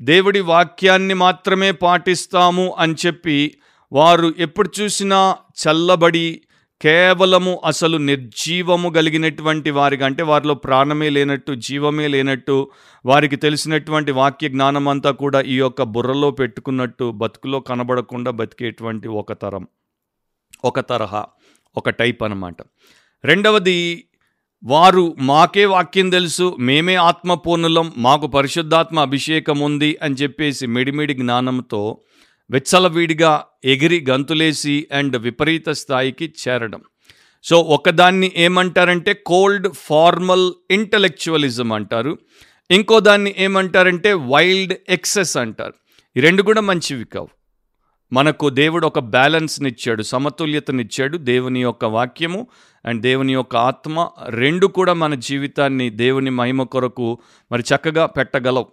దేవుడి 0.00 0.40
వాక్యాన్ని 0.40 1.14
మాత్రమే 1.14 1.72
పాటిస్తాము 1.72 2.76
అని 2.78 2.94
చెప్పి 3.06 3.58
వారు 3.92 4.34
ఎప్పుడు 4.38 4.70
చూసినా 4.80 5.36
చల్లబడి 5.58 6.42
కేవలము 6.82 7.60
అసలు 7.64 7.96
నిర్జీవము 7.96 8.88
కలిగినటువంటి 8.90 9.70
వారికి 9.70 10.04
అంటే 10.04 10.22
వారిలో 10.22 10.54
ప్రాణమే 10.54 11.08
లేనట్టు 11.10 11.52
జీవమే 11.52 12.08
లేనట్టు 12.08 12.70
వారికి 13.06 13.36
తెలిసినటువంటి 13.36 14.12
వాక్య 14.12 14.48
జ్ఞానం 14.48 14.88
అంతా 14.88 15.10
కూడా 15.10 15.40
ఈ 15.40 15.56
యొక్క 15.56 15.82
బుర్రలో 15.82 16.30
పెట్టుకున్నట్టు 16.30 17.10
బతుకులో 17.10 17.60
కనబడకుండా 17.60 18.30
బతికేటువంటి 18.30 19.08
ఒక 19.08 19.32
తరం 19.32 19.68
ఒక 20.64 20.80
తరహా 20.80 21.26
ఒక 21.76 21.90
టైప్ 21.90 22.22
అన్నమాట. 22.22 22.56
రెండవది 23.24 24.04
వారు 24.64 25.16
మాకే 25.18 25.64
వాక్యం 25.64 26.10
తెలుసు 26.10 26.56
మేమే 26.58 26.94
ఆత్మపూర్ణులం 26.94 27.92
మాకు 27.96 28.26
పరిశుద్ధాత్మ 28.26 29.00
అభిషేకం 29.00 29.58
ఉంది 29.58 29.98
అని 30.02 30.14
చెప్పేసి 30.14 30.66
మిడిమిడి 30.66 31.14
జ్ఞానంతో 31.14 32.00
వెచ్చలవీడిగా 32.50 33.44
ఎగిరి 33.64 34.06
గంతులేసి 34.10 34.86
అండ్ 34.92 35.16
విపరీత 35.16 35.68
స్థాయికి 35.68 36.34
చేరడం. 36.48 36.80
సో 37.44 37.60
ఒకదాన్ని 37.60 38.32
ఏమంటారంటే 38.36 39.12
కోల్డ్ 39.12 39.68
ఫార్మల్ 39.74 40.52
ఇంటలెక్చువలిజం 40.70 41.72
అంటారు. 41.72 42.18
ఇంకో 42.70 43.00
దాన్ని 43.00 43.34
ఏమంటారంటే 43.38 44.12
వైల్డ్ 44.12 44.74
ఎక్సెస్ 44.88 45.36
అంటారు. 45.36 45.74
ఈ 46.16 46.20
రెండు 46.20 46.42
కూడా 46.42 46.60
మంచివి 46.60 47.04
కావు. 47.04 47.37
మనకు 48.12 48.50
దేవుడు 48.50 48.86
ఒక 48.86 48.98
బ్యాలెన్స్నిచ్చాడు 48.98 50.02
సమతుల్యతనిచ్చాడు 50.02 51.18
దేవుని 51.18 51.62
యొక్క 51.62 51.84
వాక్యము 51.84 52.46
అండ్ 52.86 53.02
దేవుని 53.02 53.32
యొక్క 53.32 53.56
ఆత్మ 53.56 54.08
రెండు 54.28 54.66
కూడా 54.66 54.92
మన 54.92 55.14
జీవితాన్ని 55.14 55.90
దేవుని 55.90 56.30
మహిమ 56.30 56.62
కొరకు 56.62 57.18
మరి 57.52 57.62
చక్కగా 57.74 58.06
పెట్టగలవు. 58.06 58.66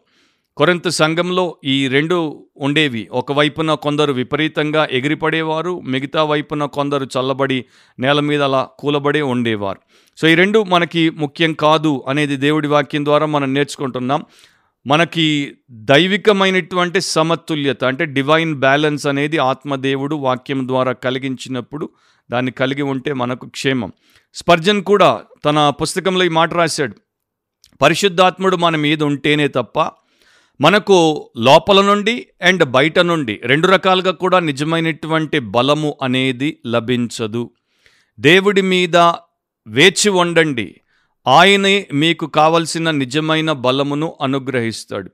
కొరంత 0.57 0.87
సంఘంలో 0.87 1.57
ఈ 1.65 1.87
రెండు 1.87 2.45
ఉండేవి. 2.57 3.07
ఒకవైపున 3.11 3.73
కొందరు 3.73 4.13
విపరీతంగా 4.13 4.87
ఎగిరిపడేవారు 4.91 5.81
మిగతా 5.81 6.23
వైపున 6.23 6.65
కొందరు 6.65 7.03
చల్లబడి 7.03 7.65
నేల 7.99 8.19
మీద 8.19 8.43
అలా 8.43 8.67
కూలబడే 8.79 9.21
ఉండేవారు. 9.21 9.79
సో 10.17 10.27
ఈ 10.27 10.35
రెండు 10.35 10.63
మనకి 10.63 11.09
ముఖ్యం 11.09 11.53
కాదు 11.53 12.03
అనేది 12.07 12.35
దేవుడి 12.35 12.67
వాక్యం 12.67 13.05
ద్వారా 13.05 13.25
మనం 13.25 13.53
నేర్చుకుంటున్నాం. 13.53 14.25
మనకి 14.87 15.57
దైవికమైనటువంటి 15.71 17.01
సమతుల్యత 17.01 17.83
అంటే 17.83 18.05
డివైన్ 18.05 18.55
బ్యాలెన్స్ 18.55 19.07
అనేది 19.07 19.37
ఆత్మదేవుడు 19.37 20.15
వాక్యం 20.15 20.67
ద్వారా 20.67 20.91
కలిగించినప్పుడు 20.91 21.89
దాన్ని 22.31 22.51
కలిగి 22.51 22.81
ఉంటే 22.81 23.13
మనకు 23.13 23.47
క్షేమం. 23.47 23.91
స్పర్జన్ 24.33 24.83
కూడా 24.83 25.23
తన 25.45 25.69
పుస్తకంలో 25.69 26.25
ఈ 26.25 26.29
మాట 26.29 26.53
రాశాడు. 26.53 26.95
పరిశుద్ధాత్ముడు 27.81 28.55
మన 28.55 28.75
మీద 28.75 29.03
ఉంటేనే 29.03 29.47
తప్ప 29.47 29.91
మనకు 30.61 31.29
లోపల 31.37 31.81
నుండి 31.81 32.27
అండ్ 32.41 32.63
బయట 32.63 32.99
నుండి 32.99 33.39
రెండు 33.43 33.67
రకాలుగా 33.67 34.11
కూడా 34.11 34.39
నిజమైనటువంటి 34.39 35.39
బలము 35.39 35.97
అనేది 36.03 36.59
లభించదు. 36.67 37.51
దేవుడి 38.19 38.61
మీద 38.61 38.97
వేచి 39.67 40.09
ఉండండి. 40.09 40.75
ఆయనే 41.27 41.87
మీకు 41.93 42.25
కావలసిన 42.25 42.91
నిజమైన 42.91 43.51
బలమును 43.51 44.15
అనుగ్రహిస్తాడు. 44.21 45.11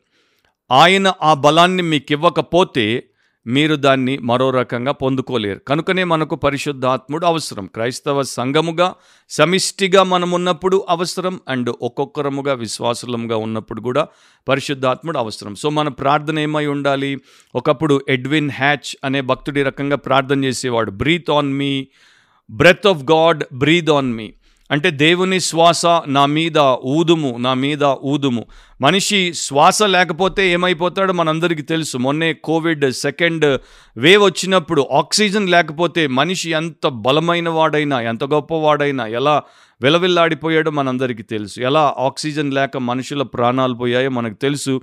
ఆయన 0.71 1.13
ఆ 1.21 1.33
బలాన్ని 1.33 1.83
మీకు 1.83 2.11
ఇవ్వకపోతే 2.11 3.03
మీరు 3.47 3.75
దాన్ని 3.75 4.17
మరో 4.17 4.49
రకంగా 4.49 4.91
పొందుకోలేరు. 4.91 5.59
కనుకనే 5.59 6.03
మనకు 6.03 6.35
పరిశుద్ధాత్ముడు 6.35 7.25
అవసరం. 7.25 7.65
క్రైస్తవ 7.65 8.23
సంఘముగా 8.23 8.95
సమిష్టిగా 9.29 10.03
మనం 10.03 10.31
ఉన్నప్పుడు 10.31 10.85
అవసరం 10.89 11.39
అండ్ 11.47 11.73
ఒక్కొక్కరముగా 11.81 12.53
విశ్వాసులముగా 12.53 13.35
ఉన్నప్పుడు 13.35 13.81
కూడా 13.81 14.07
పరిశుద్ధాత్ముడు 14.47 15.17
అవసరం. 15.17 15.55
సో 15.55 15.69
మన 15.69 15.87
ప్రార్థన 15.87 16.39
ఏమై 16.39 16.65
ఉండాలి? 16.65 17.17
ఒకప్పుడు 17.55 18.01
ఎడ్విన్ 18.09 18.51
హ్యాచ్ 18.51 18.95
అనే 19.03 19.21
భక్తుడి 19.21 19.63
రకంగా 19.63 19.95
ప్రార్థన 19.95 20.43
చేసేవాడు. 20.43 20.91
Breathe 20.91 21.31
on 21.31 21.53
me 21.53 21.87
breath 22.51 22.87
of 22.87 23.03
God 23.11 23.43
breathe 23.53 23.89
on 23.89 24.13
me. 24.13 24.33
అంటే 24.71 24.91
దేవుని 24.91 25.39
శ్వాస 25.39 25.85
నా 26.07 26.25
మీద 26.25 26.57
ఊదుము 26.85 27.37
నా 27.39 27.53
మీద 27.53 27.83
ఊదుము. 27.83 28.45
మనిషి 28.81 29.33
శ్వాస 29.33 29.83
లేకపోతే 29.83 30.51
ఏమైపోతాడో 30.53 31.13
మనందరికీ 31.13 31.61
తెలుసు. 31.61 31.97
మొన్నే 31.97 32.33
కోవిడ్ 32.33 32.91
సెకండ్ 32.91 33.59
వేవ్ 33.97 34.23
వచ్చినప్పుడు 34.23 34.87
ఆక్సిజన్ 34.93 35.49
లేకపోతే 35.49 36.07
మనిషి 36.07 36.51
ఎంత 36.51 36.87
బలమైన 36.87 37.49
వాడైనా 37.49 38.01
ఎంత 38.01 38.23
గొప్పవాడైనా 38.23 39.07
ఎలా 39.07 39.43
విలవిల్లాడిపోయాడో 39.81 40.71
మనందరికీ 40.71 41.23
తెలుసు. 41.23 41.61
ఎలా 41.61 41.95
ఆక్సిజన్ 41.97 42.53
లేక 42.53 42.77
మనుషుల 42.77 43.23
ప్రాణాలు 43.23 43.73
పోయాయో 43.73 44.09
మనకు 44.09 44.33
తెలుసు. 44.33 44.81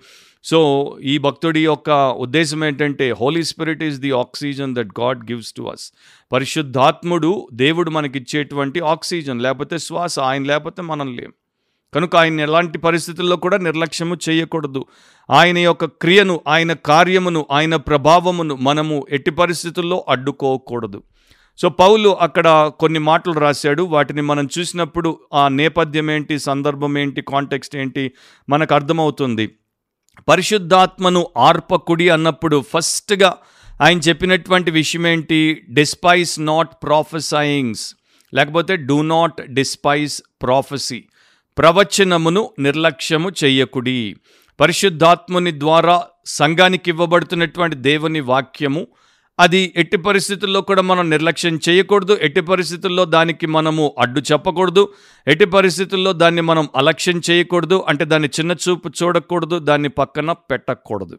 సో 0.49 0.59
ఈ 1.03 1.19
భక్తుడి 1.19 1.65
యొక్క 1.65 1.91
ఉద్దేశం 2.19 2.61
ఏంటంటే 2.65 3.07
Holy 3.11 3.43
Spirit 3.43 3.83
is 3.83 3.99
the 3.99 4.11
oxygen 4.21 4.75
that 4.75 4.93
God 5.01 5.21
gives 5.31 5.53
to 5.53 5.63
us 5.63 5.85
పరిశుద్ధాత్ముడు 6.33 7.31
దేవుడు 7.53 7.91
మనకిచ్చేటువంటి 7.91 8.81
ఆక్సిజన్ 8.81 9.41
లేకపోతే 9.41 9.79
శ్వాస 9.79 10.19
ఆయన 10.21 10.45
లేకపోతే 10.45 10.83
మనం 10.83 11.11
లేం 11.17 11.33
కనుక 11.95 12.17
ఆయన 12.17 12.41
ఎలాంటి 12.41 12.79
పరిస్థితుల్లో 12.79 13.37
కూడా 13.37 13.57
నిర్లక్ష్యము 13.57 14.17
చేయకూడదు. 14.29 14.81
ఆయన 15.31 15.59
యొక్క 15.59 15.85
క్రియను 15.85 16.41
ఆయన 16.47 16.73
కార్యమును 16.73 17.47
ఆయన 17.51 17.77
ప్రభావమును 17.77 18.55
మనము 18.55 19.07
ఎట్టి 19.11 19.31
పరిస్థితుల్లో 19.31 20.05
అడ్డుకోకూడదు. 20.09 21.03
సో 21.59 21.69
పౌలు 21.69 22.09
అక్కడ 22.09 22.49
కొన్ని 22.81 22.99
మాటలు 22.99 23.39
రాశాడు. 23.41 23.83
వాటిని 23.83 24.23
మనం 24.23 24.49
చూసినప్పుడు 24.59 25.19
ఆ 25.35 25.49
నేపథ్యం 25.49 26.11
ఏంటి 26.11 26.39
సందర్భం 26.39 26.99
ఏంటి 26.99 27.23
కాంటెక్స్ట్ 27.23 27.77
ఏంటి 27.77 28.05
మనకు 28.49 28.75
అర్థమవుతుంది. 28.75 29.47
పరిశుద్ధాత్మను 30.29 31.27
ఆర్పకుడి 31.37 32.09
అన్నప్పుడు 32.09 32.65
ఫస్ట్గా 32.77 33.37
ఆయన 33.81 33.99
చెప్పినటువంటి 33.99 34.71
విషయం 34.71 35.07
ఏంటి 35.07 35.67
డిస్పైస్ 35.71 36.41
నాట్ 36.41 36.71
ప్రాఫెసయింగ్స్ 36.83 37.95
లేకపోతే 38.35 38.77
డూ 38.77 39.03
నాట్ 39.03 39.43
డిస్పైస్ 39.53 40.23
ప్రాఫెసీ 40.43 41.05
ప్రవచనమును 41.59 42.51
నిర్లక్ష్యము 42.59 43.31
చేయకుడి. 43.45 44.17
పరిశుద్ధాత్ముని 44.61 45.61
ద్వారా 45.61 46.03
సంఘానికి 46.27 46.91
ఇవ్వబడుతున్నటువంటి 46.91 47.77
దేవుని 47.77 48.21
వాక్యము 48.21 48.87
అది 49.39 49.73
ఎట్టి 49.77 49.97
పరిస్థితుల్లో 49.97 50.61
కూడా 50.61 50.83
మనం 50.83 51.11
నిర్లక్ష్యం 51.11 51.61
చేయకూడదు. 51.69 52.19
ఎట్టి 52.23 52.41
పరిస్థితుల్లో 52.41 53.05
దానికి 53.05 53.47
మనము 53.47 53.95
అడ్డు 53.99 54.21
చెప్పకూడదు. 54.21 54.93
ఎట్టి 55.27 55.45
పరిస్థితుల్లో 55.45 56.13
దాన్ని 56.13 56.41
మనం 56.41 56.69
అలక్ష్యం 56.77 57.23
చేయకూడదు. 57.31 57.85
అంటే 57.89 58.05
దాన్ని 58.05 58.29
చిన్న 58.29 58.57
చూపు 58.69 58.91
చూడకూడదు. 59.03 59.59
దాన్ని 59.59 59.89
పక్కన 59.89 60.33
పెట్టకూడదు. 60.33 61.19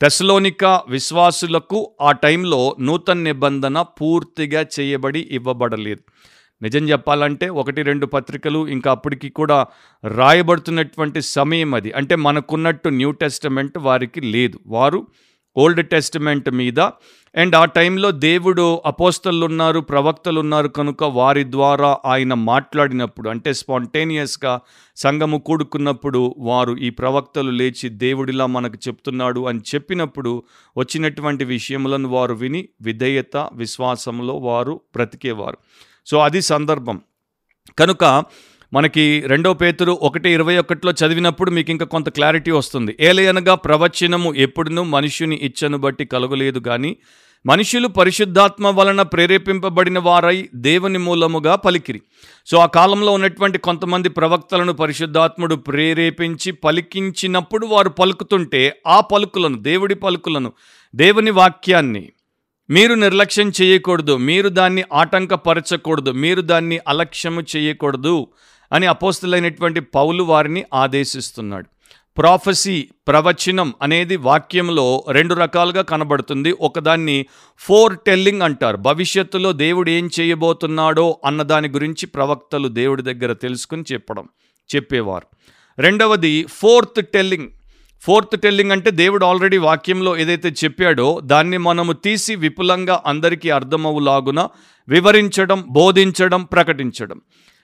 తెసలోనిక 0.00 0.64
విశ్వాసులకు 0.64 1.90
ఆ 2.00 2.12
టైంలో 2.12 2.76
నూతన 2.80 3.18
నిబంధన 3.18 3.82
పూర్తిగా 3.82 4.66
చేయబడి 4.80 5.28
ఇవ్వబడలేదు. 5.30 6.00
నిజం 6.62 6.88
చెప్పాలంటే 6.88 7.48
ఒకటి 7.48 7.82
రెండు 7.82 8.06
పత్రికలు 8.06 8.68
ఇంకా 8.68 8.90
అప్పటికి 8.90 9.28
కూడా 9.28 9.66
రాయబడుతున్నటువంటి 10.04 11.22
సమయం 11.22 11.74
అది. 11.74 11.92
అంటే 11.92 12.16
మనకున్నట్టు 12.16 12.88
న్యూ 12.88 13.10
టెస్టమెంట్ 13.10 13.78
వారికి 13.78 14.20
లేదు. 14.20 14.60
వారు 14.66 15.06
ఓల్డ్ 15.56 15.88
టెస్టిమెంట్ 15.88 16.50
మీద. 16.50 16.80
అండ్ 17.34 17.54
ఆ 17.54 17.64
టైంలో 17.64 18.10
దేవుడు 18.10 18.82
అపోస్తలు 18.86 19.44
ఉన్నారు 19.44 19.80
ప్రవక్తలు 19.80 20.40
ఉన్నారు 20.40 20.68
కనుక 20.68 21.04
వారి 21.04 21.50
ద్వారా 21.50 21.98
ఆయన 22.06 22.34
మాట్లాడినప్పుడు 22.34 23.30
అంటే 23.30 23.52
స్పాంటేనియస్గా 23.52 24.60
సంఘము 24.96 25.38
కూడుకున్నప్పుడు 25.38 26.34
వారు 26.38 26.76
ఈ 26.76 26.90
ప్రవక్తలు 26.90 27.50
లేచి 27.50 27.88
దేవుడిలా 27.88 28.46
మనకు 28.46 28.78
చెప్తున్నాడు 28.88 29.46
అని 29.46 29.60
చెప్పినప్పుడు 29.74 30.42
వచ్చినటువంటి 30.76 31.44
విషయములను 31.44 32.08
వారు 32.08 32.34
విని 32.34 32.68
విధేయత 32.82 33.50
విశ్వాసంలో 33.52 34.34
వారు 34.34 34.72
బ్రతికేవారు. 34.72 35.58
సో 36.06 36.18
అది 36.18 36.42
సందర్భం. 36.42 37.00
కనుక 37.78 38.24
మనకి 38.72 39.22
రెండో 39.26 39.54
పేతురు 39.54 39.98
ఒకటి 40.02 40.30
ఇరవై 40.30 40.58
ఒకటిలో 40.58 40.92
చదివినప్పుడు 40.92 41.50
మీకు 41.50 41.70
ఇంకా 41.70 41.84
కొంత 41.84 42.08
క్లారిటీ 42.08 42.50
వస్తుంది. 42.50 42.96
ఏలయనగా 43.00 43.54
ప్రవచనము 43.54 44.34
ఎప్పుడునూ 44.34 44.82
మనుష్యుని 44.82 45.36
ఇచ్చను 45.36 45.78
బట్టి 45.78 46.04
కలగలేదు 46.04 46.58
కానీ 46.58 46.96
మనుషులు 47.46 47.88
పరిశుద్ధాత్మ 47.88 48.68
వలన 48.68 49.02
ప్రేరేపింపబడిన 49.02 49.98
వారై 49.98 50.48
దేవుని 50.54 50.98
మూలముగా 50.98 51.54
పలికిరి. 51.54 52.02
సో 52.46 52.58
ఆ 52.58 52.66
కాలంలో 52.66 53.12
ఉన్నటువంటి 53.12 53.58
కొంతమంది 53.58 54.08
ప్రవక్తలను 54.08 54.72
పరిశుద్ధాత్ముడు 54.72 55.54
ప్రేరేపించి 55.54 56.52
పలికించినప్పుడు 56.52 57.66
వారు 57.66 57.88
పలుకుతుంటే 57.88 58.82
ఆ 58.86 59.00
పలుకులను 59.00 59.62
దేవుడి 59.62 59.94
పలుకులను 59.94 60.52
దేవుని 60.94 61.30
వాక్యాన్ని 61.30 62.12
మీరు 62.70 62.94
నిర్లక్ష్యం 62.94 63.52
చేయకూడదు 63.62 64.16
మీరు 64.16 64.48
దాన్ని 64.48 64.84
ఆటంకపరచకూడదు 64.92 66.10
మీరు 66.10 66.40
దాన్ని 66.40 66.78
అలక్ష్యము 66.88 67.42
చేయకూడదు. 67.56 68.26
అని 68.72 68.86
అపోస్తులైనటువంటి 68.86 69.80
పౌలు 69.80 70.22
వారిని 70.22 70.64
ఆదేశిస్తున్నాడు. 70.74 71.66
ప్రాఫసీ 72.16 72.88
ప్రవచనం 73.08 73.74
అనేది 73.82 74.16
వాక్యంలో 74.16 75.04
రెండు 75.10 75.34
రకాలుగా 75.34 75.82
కనబడుతుంది. 75.82 76.52
ఒకదాన్ని 76.52 77.26
ఫోర్ 77.58 77.98
టెల్లింగ్ 78.06 78.42
అంటారు. 78.42 78.76
భవిష్యత్తులో 78.76 79.52
దేవుడు 79.52 79.90
ఏం 79.90 80.10
చేయబోతున్నాడో 80.20 81.20
అన్న 81.24 81.42
దాని 81.42 81.68
గురించి 81.68 82.06
ప్రవక్తలు 82.06 82.68
దేవుడి 82.68 83.02
దగ్గర 83.02 83.32
తెలుసుకుని 83.32 83.84
చెప్పడం 83.92 84.28
చెప్పేవారు. 84.76 85.26
రెండవది 85.78 86.44
ఫోర్త్ 86.44 87.06
టెల్లింగ్ 87.06 87.48
ఫోర్త్ 88.02 88.40
టెల్లింగ్ 88.40 88.72
అంటే 88.72 88.90
దేవుడు 88.90 89.24
ఆల్రెడీ 89.24 89.56
వాక్యంలో 89.56 90.18
ఏదైతే 90.18 90.48
చెప్పాడో 90.48 91.20
దాన్ని 91.22 91.58
మనము 91.58 91.92
తీసి 91.92 92.34
విపులంగా 92.34 93.02
అందరికీ 93.06 93.50
అర్థమవులాగున 93.50 94.48
వివరించడం 94.88 95.64
బోధించడం 95.68 96.44
ప్రకటించడం. 96.44 97.20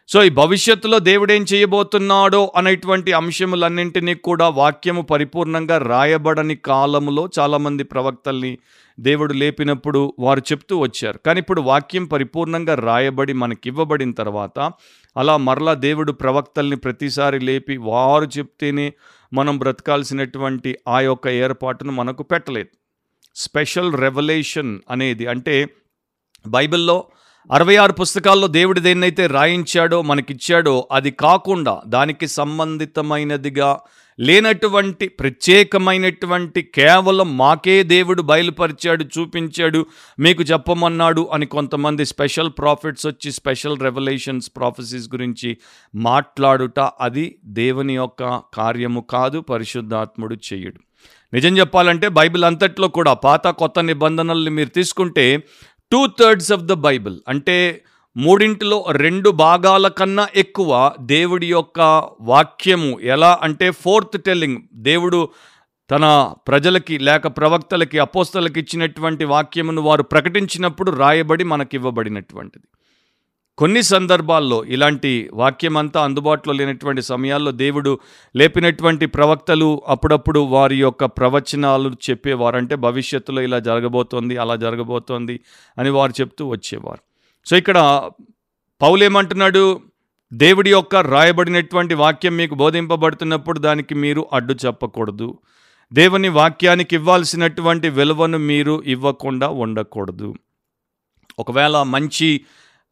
సో 0.09 0.23
ఈ 0.23 0.29
భవిష్యత్తులో 0.29 0.99
దేవుడేం 0.99 1.43
చేయబోతున్నాడో 1.43 2.53
అనేటువంటి 2.57 3.13
అంశములన్నింటినీ 3.13 4.15
కూడా 4.15 4.49
వాక్యము 4.49 5.03
పరిపూర్ణంగా 5.03 5.79
రాయబడని 5.79 6.55
కాలములో 6.55 7.29
చాలామంది 7.39 7.85
ప్రవక్తల్ని 7.85 8.59
దేవుడు 9.01 9.33
లేపినప్పుడు 9.33 10.15
వారు 10.19 10.41
చెప్తూ 10.41 10.79
వచ్చారు. 10.79 11.19
కానీ 11.27 11.41
ఇప్పుడు 11.41 11.61
వాక్యం 11.61 12.05
పరిపూర్ణంగా 12.05 12.75
రాయబడి 12.75 13.33
మనకి 13.33 13.69
ఇవ్వబడిన 13.69 14.13
తర్వాత 14.13 14.73
అలా 15.17 15.37
మరలా 15.37 15.75
దేవుడు 15.75 16.13
ప్రవక్తల్ని 16.13 16.77
ప్రతిసారి 16.77 17.41
లేపి 17.41 17.77
వారు 17.77 18.25
చెప్తేనే 18.39 18.93
మనం 19.33 19.59
బ్రతకాల్సినటువంటి 19.59 20.79
ఆ 20.89 21.01
యొక్క 21.01 21.29
ఏర్పాటును 21.29 21.93
మనకు 21.93 22.23
పెట్టలేదు. 22.23 22.69
స్పెషల్ 23.37 23.95
రెవల్యూషన్ 23.95 24.79
అనేది 24.91 25.27
అంటే 25.27 25.67
బైబిల్లో 26.47 27.05
అరవై 27.53 27.77
ఆరు 27.77 27.93
పుస్తకాల్లో 27.93 28.47
దేవుడు 28.47 28.81
దేన్నైతే 28.81 29.27
రాయించాడో 29.27 30.03
మనకిచ్చాడో 30.03 30.89
అది 30.93 31.11
కాకుండా 31.11 31.83
దానికి 31.87 32.29
సంబంధితమైనదిగా 32.29 33.79
లేనటువంటి 34.21 35.09
ప్రత్యేకమైనటువంటి 35.09 36.63
కేవలం 36.63 37.37
మాకే 37.37 37.83
దేవుడు 37.83 38.23
బయలుపరిచాడు 38.23 39.05
చూపించాడు 39.05 39.87
మీకు 40.19 40.43
చెప్పమన్నాడు 40.43 41.29
అని 41.33 41.47
కొంతమంది 41.47 42.05
స్పెషల్ 42.05 42.51
ప్రాఫిట్స్ 42.59 43.07
వచ్చి 43.07 43.33
స్పెషల్ 43.33 43.81
రెవల్యూషన్స్ 43.81 44.51
ప్రాఫెసీస్ 44.57 45.09
గురించి 45.09 45.57
మాట్లాడుట 45.95 46.81
అది 46.81 47.39
దేవుని 47.45 47.95
యొక్క 47.95 48.41
కార్యము 48.55 49.01
కాదు 49.01 49.41
పరిశుద్ధాత్ముడు 49.41 50.35
చేయుడు. 50.35 50.81
నిజం 51.33 51.59
చెప్పాలంటే 51.59 52.09
బైబిల్ 52.09 52.45
అంతట్లో 52.45 52.89
కూడా 52.89 53.13
పాత 53.13 53.47
కొత్త 53.49 53.79
నిబంధనల్ని 53.79 54.51
మీరు 54.51 54.69
తీసుకుంటే 54.69 55.43
two 55.93 56.07
thirds 56.07 56.53
of 56.53 56.63
the 56.63 56.73
Bible 56.73 57.21
అంటే 57.29 57.85
మూడింటిలో 58.17 58.85
రెండు 58.91 59.31
భాగాల 59.31 59.89
కన్నా 59.89 60.29
ఎక్కువ 60.37 60.93
దేవుడి 61.01 61.51
యొక్క 61.51 62.09
వాక్యము. 62.21 63.01
ఎలా 63.01 63.39
అంటే 63.43 63.71
ఫోర్త్ 63.71 64.23
టెల్లింగ్ 64.23 64.59
దేవుడు 64.75 65.29
తన 65.91 66.35
ప్రజలకి 66.49 66.99
లేక 66.99 67.27
ప్రవక్తలకి 67.27 67.99
అపోస్తలకి 67.99 68.61
ఇచ్చినటువంటి 68.61 69.25
వాక్యమును 69.25 69.83
వారు 69.83 70.03
ప్రకటించినప్పుడు 70.03 70.91
రాయబడి 70.91 71.45
మనకి 71.45 71.77
ఇవ్వబడినటువంటిది 71.77 72.67
కొన్ని 73.59 73.83
సందర్భాల్లో 73.83 74.65
ఇలాంటి 74.65 75.31
వాక్యం 75.35 75.77
అంతా 75.77 76.05
అందుబాటులో 76.05 76.55
లేనటువంటి 76.55 77.03
సమయాల్లో 77.03 77.51
దేవుడు 77.51 77.99
లేపినటువంటి 78.37 79.07
ప్రవక్తలు 79.07 79.83
అప్పుడప్పుడు 79.89 80.41
వారి 80.41 80.81
యొక్క 80.81 81.05
ప్రవచనాలు 81.05 81.93
చెప్పేవారంటే 82.11 82.75
భవిష్యత్తులో 82.75 83.43
ఇలా 83.43 83.59
జరగబోతోంది 83.59 84.37
అలా 84.37 84.57
జరగబోతోంది 84.57 85.41
అని 85.79 85.91
వారు 85.91 86.13
చెప్తూ 86.13 86.49
వచ్చేవారు. 86.49 86.99
సో 87.47 87.57
ఇక్కడ 87.57 88.11
పౌలేమంటున్నాడు 88.83 89.81
దేవుడి 90.33 90.71
యొక్క 90.71 90.97
రాయబడినటువంటి 90.97 91.95
వాక్యం 91.95 92.37
మీకు 92.37 92.55
బోధింపబడుతున్నప్పుడు 92.55 93.59
దానికి 93.59 93.95
మీరు 93.95 94.27
అడ్డు 94.33 94.55
చెప్పకూడదు. 94.67 95.39
దేవుని 95.93 96.29
వాక్యానికి 96.29 96.97
ఇవ్వాల్సినటువంటి 96.97 97.89
విలువను 97.89 98.39
మీరు 98.39 98.83
ఇవ్వకుండా 98.87 99.49
ఉండకూడదు. 99.49 100.35
ఒకవేళ 101.39 101.83
మంచి 101.83 102.41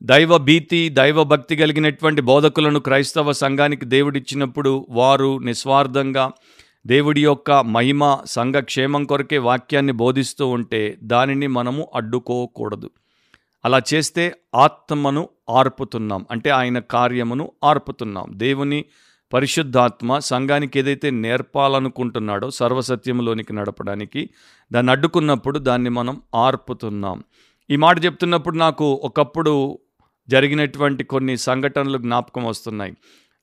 దైవ 0.03 0.39
భీతి 0.39 0.89
దైవ 0.89 1.25
భక్తి 1.25 1.57
కలిగినటువంటి 1.57 2.21
బోధకులను 2.21 2.81
క్రైస్తవ 2.81 3.33
సంఘానికి 3.33 3.85
దేవుడిచ్చినప్పుడు 3.85 4.87
వారు 4.91 5.39
నిస్వార్థంగా 5.39 6.33
దేవుడి 6.87 7.25
యొక్క 7.25 7.51
మహిమ 7.53 8.19
సంఘ 8.25 8.55
క్షేమం 8.55 9.05
కొరకే 9.05 9.39
వాక్యాన్ని 9.39 9.93
బోధిస్తూ 9.93 10.47
ఉంటే 10.47 10.99
దానిని 11.03 11.47
మనము 11.47 11.91
అడ్డుకోకూడదు. 11.95 12.91
అలా 13.65 13.83
చేస్తే 13.95 14.35
ఆత్మను 14.55 15.29
ఆర్పుతున్నాం. 15.51 16.27
అంటే 16.31 16.51
ఆయన 16.51 16.79
కార్యమును 16.79 17.53
ఆర్పుతున్నాం. 17.65 18.27
దేవుని 18.31 18.85
పరిశుద్ధాత్మ 19.33 20.19
సంఘానికి 20.19 20.79
ఏదైతే 20.79 21.11
నేర్పాలనుకుంటున్నాడో 21.11 22.51
సర్వసత్యంలోనికి 22.51 23.53
నడపడానికి 23.53 24.31
దాన్ని 24.73 24.93
అడ్డుకున్నప్పుడు 24.93 25.59
దాన్ని 25.59 25.91
మనం 25.91 26.23
ఆర్పుతున్నాం. 26.35 27.25
ఈ 27.71 27.77
మాట 27.77 28.05
చెప్తున్నప్పుడు 28.05 28.57
నాకు 28.57 29.01
ఒకప్పుడు 29.05 29.79
జరిగినటువంటి 30.29 31.05
కొన్ని 31.05 31.37
సంఘటనలు 31.37 31.99
జ్ఞాపకం 31.99 32.45
వస్తున్నాయి. 32.45 32.93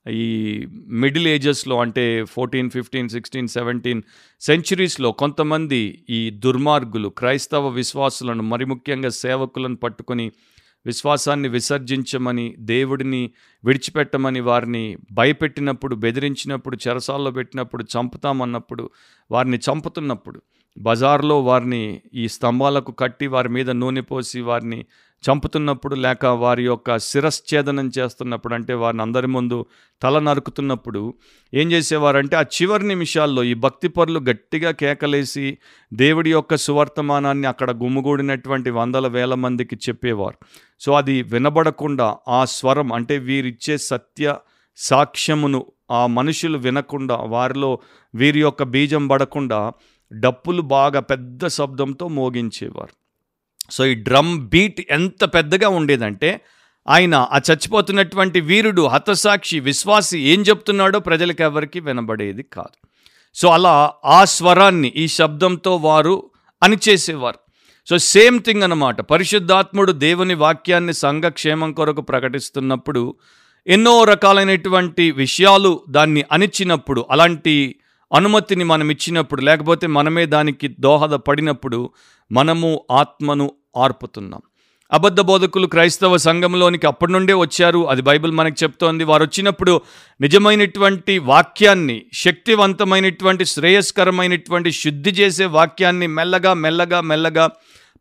ఈ 0.06 0.66
మిడిల్ 0.88 1.28
ఏజెస్లో 1.28 1.78
అంటే 1.78 2.24
ఫోర్టీన్ 2.24 2.70
ఫిఫ్టీన్ 2.70 3.08
సిక్స్టీన్ 3.08 3.48
సెవెంటీన్ 3.48 4.02
సెంచురీస్లో 4.40 5.12
కొంతమంది 5.12 6.04
ఈ 6.10 6.30
దుర్మార్గులు 6.30 7.08
క్రైస్తవ 7.08 7.68
విశ్వాసులను 7.68 8.42
మరి 8.42 8.64
ముఖ్యంగా 8.64 9.08
సేవకులను 9.08 9.76
పట్టుకొని 9.76 10.32
విశ్వాసాన్ని 10.86 11.48
విసర్జించమని 11.48 12.56
దేవుడిని 12.58 13.30
విడిచిపెట్టమని 13.64 14.40
వారిని 14.40 14.98
భయపెట్టినప్పుడు 15.12 15.94
బెదిరించినప్పుడు 15.94 16.78
చెరసాల్లో 16.88 17.30
పెట్టినప్పుడు 17.30 17.84
చంపుతామన్నప్పుడు 17.84 18.90
వారిని 19.30 19.56
చంపుతున్నప్పుడు 19.56 20.42
బజార్లో 20.78 21.42
వారిని 21.42 22.02
ఈ 22.14 22.28
స్తంభాలకు 22.28 22.92
కట్టి 22.92 23.26
వారి 23.26 23.48
మీద 23.48 23.70
నూనె 23.70 24.00
పోసి 24.00 24.40
వారిని 24.40 24.84
చంపుతున్నప్పుడు 25.30 25.94
లేక 25.94 26.26
వారి 26.26 26.64
యొక్క 26.64 26.98
శిరశ్ఛేదనం 26.98 27.90
చేస్తున్నప్పుడు 27.98 28.54
అంటే 28.54 28.74
వారిని 28.74 29.02
అందరి 29.02 29.26
ముందు 29.26 29.66
తల 30.02 30.18
నరుకుతున్నప్పుడు 30.18 31.14
ఏం 31.54 31.72
చేసేవారంటే 31.72 32.36
ఆ 32.36 32.40
చివరి 32.40 32.88
నిమిషాల్లో 32.88 33.44
ఈ 33.44 33.54
భక్తి 33.54 33.88
పరులు 33.88 34.20
గట్టిగా 34.20 34.70
కేకలేసి 34.70 35.58
దేవుడి 35.92 36.30
యొక్క 36.30 36.56
సువర్తమానాన్ని 36.56 37.46
అక్కడ 37.46 37.70
గుమ్ముగూడినటువంటి 37.70 38.70
వందల 38.70 39.06
వేల 39.06 39.34
మందికి 39.34 39.76
చెప్పేవారు. 39.76 40.38
సో 40.80 40.92
అది 40.92 41.22
వినబడకుండా 41.22 42.16
ఆ 42.28 42.44
స్వరం 42.44 42.92
అంటే 42.92 43.18
వీరిచ్చే 43.18 43.78
సత్య 43.78 44.36
సాక్ష్యమును 44.76 45.66
ఆ 45.90 46.06
మనుషులు 46.06 46.58
వినకుండా 46.58 47.16
వారిలో 47.16 47.78
వీరి 48.14 48.40
యొక్క 48.40 48.62
బీజం 48.62 49.08
పడకుండా 49.08 49.72
డప్పులు 50.12 50.62
బాగా 50.62 51.00
పెద్ద 51.00 51.46
శబ్దంతో 51.46 52.08
మోగించేవారు. 52.08 53.02
సో 53.70 53.86
ఈ 53.86 53.94
డ్రమ్ 53.94 54.48
బీట్ 54.48 54.80
ఎంత 54.90 55.24
పెద్దగా 55.24 55.68
ఉండేదంటే 55.68 56.40
ఆయన 56.88 57.14
ఆ 57.14 57.36
చచ్చిపోతున్నటువంటి 57.36 58.40
వీరుడు 58.40 58.86
హతసాక్షి 58.86 59.60
విశ్వాసి 59.60 60.20
ఏం 60.20 60.42
చెప్తున్నాడో 60.42 60.98
ప్రజలకు 60.98 61.42
ఎవరికి 61.42 61.80
వినబడేది 61.80 62.42
కాదు. 62.42 62.86
సో 63.34 63.48
అలా 63.48 63.92
ఆ 64.04 64.24
స్వరాన్ని 64.24 64.88
ఈ 64.88 65.08
శబ్దంతో 65.08 65.76
వారు 65.76 66.30
అణిచేసేవారు. 66.62 67.38
సో 67.88 67.98
సేమ్ 67.98 68.40
థింగ్ 68.40 68.62
అన్నమాట. 68.62 69.00
పరిశుద్ధాత్ముడు 69.00 69.92
దేవుని 69.92 70.34
వాక్యాన్ని 70.34 70.94
సంఘక్షేమం 70.94 71.72
కొరకు 71.72 72.00
ప్రకటిస్తున్నప్పుడు 72.00 73.14
ఎన్నో 73.66 74.04
రకాలైనటువంటి 74.04 75.10
విషయాలు 75.10 75.80
దాన్ని 75.88 76.24
అణిచినప్పుడు 76.32 77.06
అలాంటి 77.10 77.76
అనుమతిని 78.12 78.64
మనం 78.64 78.90
ఇచ్చినప్పుడు 78.90 79.42
లేకపోతే 79.42 79.86
మనమే 79.86 80.26
దానికి 80.26 80.68
దోహదపడినప్పుడు 80.68 81.90
మనము 82.32 82.84
ఆత్మను 82.90 83.50
ఆర్పుతున్నాం. 83.76 84.40
అబద్ధ 84.92 85.20
బోధకులు 85.20 85.66
క్రైస్తవ 85.66 86.16
సంఘంలోనికి 86.16 86.86
అప్పటి 86.86 87.12
నుండే 87.12 87.32
వచ్చారు. 87.32 87.88
అది 87.88 88.02
బైబిల్ 88.02 88.32
మనకు 88.32 88.62
చెప్తోంది. 88.62 89.04
వారు 89.04 89.22
వచ్చినప్పుడు 89.22 89.80
నిజమైనటువంటి 90.20 91.18
వాక్యాన్ని 91.18 92.02
శక్తివంతమైనటువంటి 92.12 93.44
శ్రేయస్కరమైనటువంటి 93.44 94.72
శుద్ధి 94.72 95.10
చేసే 95.10 95.44
వాక్యాన్ని 95.44 96.06
మెల్లగా 96.06 96.54
మెల్లగా 96.54 97.00
మెల్లగా 97.00 97.50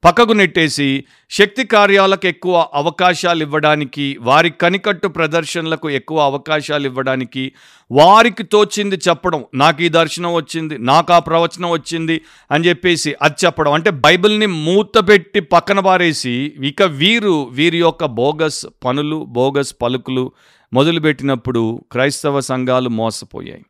పక్కకు 0.04 0.34
నెట్టేసి 0.34 1.04
శక్తి 1.32 1.64
కార్యాలకు 1.64 2.28
ఎక్కువ 2.28 2.68
అవకాశాలు 2.74 3.44
ఇవ్వడానికి 3.44 4.18
వారి 4.22 4.50
కనికట్టు 4.50 5.08
ప్రదర్శనలకు 5.08 5.90
ఎక్కువ 5.90 6.20
అవకాశాలు 6.22 6.86
ఇవ్వడానికి 6.86 7.52
వారికి 7.92 8.44
తోచింది 8.44 9.00
చెప్పడం 9.10 9.46
నాకు 9.56 9.84
ఈ 9.84 9.90
దర్శనం 9.90 10.34
వచ్చింది 10.34 10.78
నాకు 10.78 11.14
ఆ 11.14 11.20
ప్రవచనం 11.20 11.72
వచ్చింది 11.72 12.22
అని 12.52 12.66
చెప్పేసి 12.66 13.16
అది 13.22 13.46
చెప్పడం. 13.46 13.74
అంటే 13.74 13.90
బైబిల్ని 13.90 14.46
మూతపెట్టి 14.46 15.40
పక్కన 15.40 15.80
పారేసి 15.80 16.54
ఇక 16.64 16.84
వీరు 16.84 17.48
వీరి 17.52 17.78
యొక్క 17.78 18.06
బోగస్ 18.06 18.66
పనులు 18.86 19.26
బోగస్ 19.30 19.76
పలుకులు 19.82 20.32
మొదలుపెట్టినప్పుడు 20.74 21.82
క్రైస్తవ 21.92 22.40
సంఘాలు 22.40 22.90
మోసపోయాయి. 22.90 23.64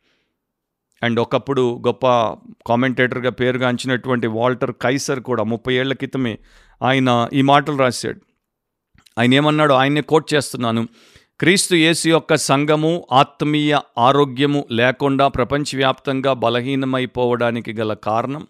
అండ్ 1.04 1.20
ఒకప్పుడు 1.20 1.82
గొప్ప 1.88 2.08
కామెంటేటర్గా 2.68 3.30
పేరుగాంచినటువంటి 3.30 4.28
వాల్టర్ 4.28 4.72
కైసర్ 4.72 5.20
కూడా 5.20 5.44
ముప్పై 5.44 5.74
ఏళ్ళ 5.74 5.94
క్రితమే 5.94 6.38
ఆయన 6.84 7.30
ఈ 7.34 7.42
మాటలు 7.42 7.78
రాశాడు. 7.78 8.22
ఆయన 9.20 9.34
ఏమన్నాడు 9.34 9.74
ఆయన్నే 9.74 10.02
కోట్ 10.02 10.34
చేస్తున్నాను. 10.34 10.88
క్రీస్తు 11.40 11.76
యేసు 11.76 12.10
యొక్క 12.10 12.36
సంఘము 12.36 13.06
ఆత్మీయ 13.12 13.80
ఆరోగ్యము 13.98 14.66
లేకుండా 14.72 15.28
ప్రపంచవ్యాప్తంగా 15.28 16.34
బలహీనమైపోవడానికి 16.34 17.74
గల 17.74 17.94
కారణం 17.94 18.48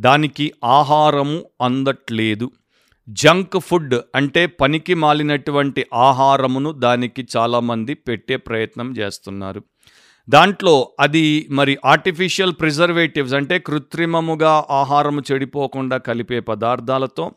దానికి 0.00 0.52
ఆహారము 0.64 1.44
అందట్లేదు. 1.62 2.50
జంక్ 3.08 3.58
ఫుడ్ 3.58 3.94
అంటే 4.14 4.46
పనికి 4.46 4.94
మాలినటువంటి 4.94 5.86
ఆహారమును 5.94 6.72
దానికి 6.72 7.26
చాలామంది 7.36 7.94
పెట్టే 7.94 8.36
ప్రయత్నం 8.36 8.96
చేస్తున్నారు. 8.96 9.64
దాంట్లో 10.28 10.88
అది 11.00 11.48
మరి 11.50 11.78
ఆర్టిఫిషియల్ 11.84 12.54
ప్రిజర్వేటివ్స్ 12.60 13.34
అంటే 13.34 13.58
కృత్రిమముగా 13.58 14.64
ఆహారము 14.70 15.22
చెడిపోకుండా 15.32 15.96
కలిపే 15.96 16.40
పదార్థాలతో 16.40 17.32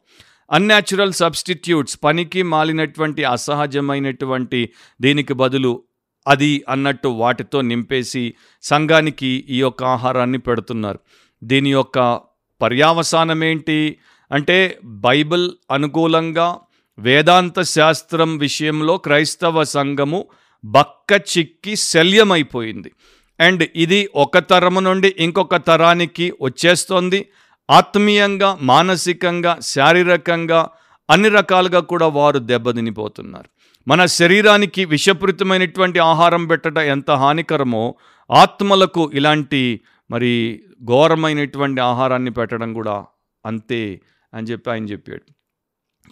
అన్యాచురల్ 0.51 1.13
సబ్స్టిట్యూట్స్ 1.13 1.99
పనికి 2.03 2.43
మాలినటువంటి 2.43 3.23
అసహజమైనటువంటి 3.23 4.69
దీనికి 5.01 5.33
బదులు 5.33 5.83
అది 6.27 6.63
అన్నట్టు 6.69 7.07
వాటితో 7.07 7.61
నింపేసి 7.61 8.33
సంఘానికి 8.63 9.45
ఈ 9.49 9.59
యొక్క 9.59 9.83
ఆహారాన్ని 9.83 10.37
పెడుతున్నారు. 10.37 10.99
దీని 11.43 11.71
యొక్క 11.71 12.19
పర్యావసానం 12.61 13.43
ఏంటి 13.43 13.97
అంటే 14.31 14.77
బైబిల్ 14.83 15.51
అనుకూలంగా 15.71 16.57
వేదాంత 16.99 17.61
శాస్త్రం 17.61 18.37
విషయంలో 18.37 18.97
క్రైస్తవ 18.97 19.63
సంఘము 19.63 20.27
బక్క 20.71 21.21
చిక్కి 21.37 21.75
శల్యమైపోయింది. 21.75 22.91
అండ్ 23.39 23.67
ఇది 23.75 24.09
ఒక 24.15 24.37
తరము 24.37 24.79
నుండి 24.79 25.15
ఇంకొక 25.17 25.55
తరానికి 25.55 26.33
వచ్చేస్తోంది. 26.41 27.25
ఆత్మీయంగా 27.69 28.57
మానసికంగా 28.61 29.57
శారీరకంగా 29.61 30.69
అన్ని 31.09 31.29
రకాలుగా 31.29 31.79
కూడా 31.79 32.07
వారు 32.07 32.39
దెబ్బతినిపోతున్నారు. 32.39 33.49
మన 33.87 34.05
శరీరానికి 34.05 34.85
విషపూరితమైనటువంటి 34.85 35.99
ఆహారం 35.99 36.47
పెట్టడం 36.47 36.81
ఎంత 36.81 37.11
హానికరమో 37.11 37.95
ఆత్మలకు 38.31 39.11
ఇలాంటి 39.13 39.81
మరి 40.11 40.63
ఘోరమైనటువంటి 40.85 41.81
ఆహారాన్ని 41.81 42.31
పెట్టడం 42.31 42.73
కూడా 42.73 43.05
అంతే 43.45 44.01
అని 44.33 44.47
చెప్పి 44.47 44.71
ఆయన 44.71 44.85
చెప్పాడు. 44.85 45.36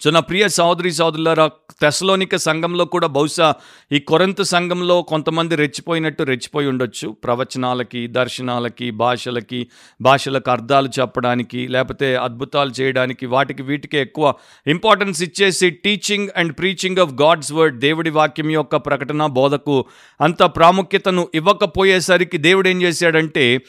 సో 0.02 0.10
నా 0.10 0.20
ప్రియ 0.20 0.48
సహోదరి 0.48 0.90
సహోదరులారా 0.90 1.46
తెసలోనిక 1.82 2.36
సంఘంలో 2.36 2.84
కూడా 2.84 3.06
బహుశా 3.06 3.54
ఈ 3.92 3.98
కొరంత 3.98 4.42
సంఘంలో 4.42 5.02
కొంతమంది 5.02 5.56
రెచ్చిపోయినట్టు 5.56 6.22
రెచ్చిపోయి 6.22 6.68
ఉండొచ్చు. 6.68 7.08
ప్రవచనాలకి 7.24 8.06
దర్శనాలకి 8.06 8.90
భాషలకి 8.90 9.66
భాషలకు 10.00 10.50
అర్థాలు 10.50 10.90
చెప్పడానికి 10.98 11.68
లేకపోతే 11.68 12.16
అద్భుతాలు 12.16 12.72
చేయడానికి 12.80 13.26
వాటికి 13.26 13.62
వీటికి 13.62 13.98
ఎక్కువ 13.98 14.34
ఇంపార్టెన్స్ 14.66 15.22
ఇచ్చేసి 15.22 15.70
teaching 15.70 16.28
and 16.36 16.54
preaching 16.58 16.98
of 16.98 17.14
God's 17.22 17.52
word 17.52 17.78
దేవుడి 17.78 18.10
వాక్యం 18.10 18.50
యొక్క 18.50 18.76
ప్రకటన 18.76 19.26
బోధకు 19.26 19.84
అంత 20.20 20.42
ప్రాముఖ్యతను 20.42 21.28
ఇవ్వకపోయేసరికి 21.34 22.38
దేవుడు 22.38 22.68
ఏం 22.68 22.82
చేశాడంటే 22.82 23.60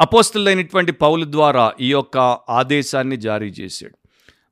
అపోస్తులైనటువంటి 0.00 0.92
పౌలు 0.92 1.24
ద్వారా 1.24 1.72
ఈ 1.80 1.90
యొక్క 1.90 2.18
ఆదేశాన్ని 2.50 3.16
జారీ 3.16 3.48
చేశాడు. 3.60 3.99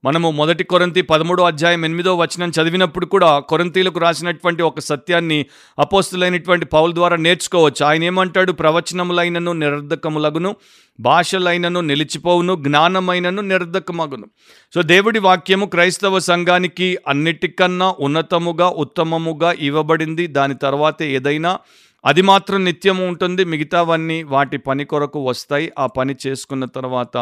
మనము 0.05 0.31
మొదటి 0.31 0.65
కొరంతి 0.65 1.03
పదమూడో 1.03 1.45
అధ్యాయం 1.45 1.85
ఎనిమిదో 1.85 2.17
వచనం 2.17 2.49
చదివినప్పుడు 2.49 3.07
కూడా 3.07 3.39
కొరంతీలకు 3.39 3.99
రాసినటువంటి 3.99 4.63
ఒక 4.63 4.81
సత్యాన్ని 4.81 5.47
అపోస్తులైనటువంటి 5.79 6.67
పౌల 6.67 6.95
ద్వారా 6.95 7.17
నేర్చుకోవచ్చు. 7.17 7.87
ఆయన 7.87 8.05
ఏమంటాడు? 8.05 8.53
ప్రవచనములైనను 8.53 9.53
నిరర్ధకములగును 9.53 10.57
భాషలైనను 11.01 11.81
నిలిచిపోవును 11.81 12.55
జ్ఞానమైనను 12.57 13.43
నిరర్ధకమగును. 13.43 14.27
సో 14.75 14.83
దేవుడి 14.83 15.19
వాక్యము 15.19 15.67
క్రైస్తవ 15.67 16.19
సంఘానికి 16.19 16.99
అన్నిటికన్నా 17.09 17.95
ఉన్నతముగా 18.01 18.69
ఉత్తమముగా 18.69 19.55
ఇవ్వబడింది. 19.59 20.27
దాని 20.27 20.55
తర్వాత 20.55 21.03
ఏదైనా 21.03 21.59
అది 22.05 22.23
మాత్రం 22.23 22.65
నిత్యము 22.65 23.09
ఉంటుంది. 23.09 23.45
మిగతావన్నీ 23.45 24.23
వాటి 24.23 24.59
పని 24.59 24.85
కొరకు 24.85 25.29
వస్తాయి. 25.29 25.73
ఆ 25.79 25.87
పని 25.87 26.17
చేసుకున్న 26.27 26.65
తర్వాత 26.65 27.17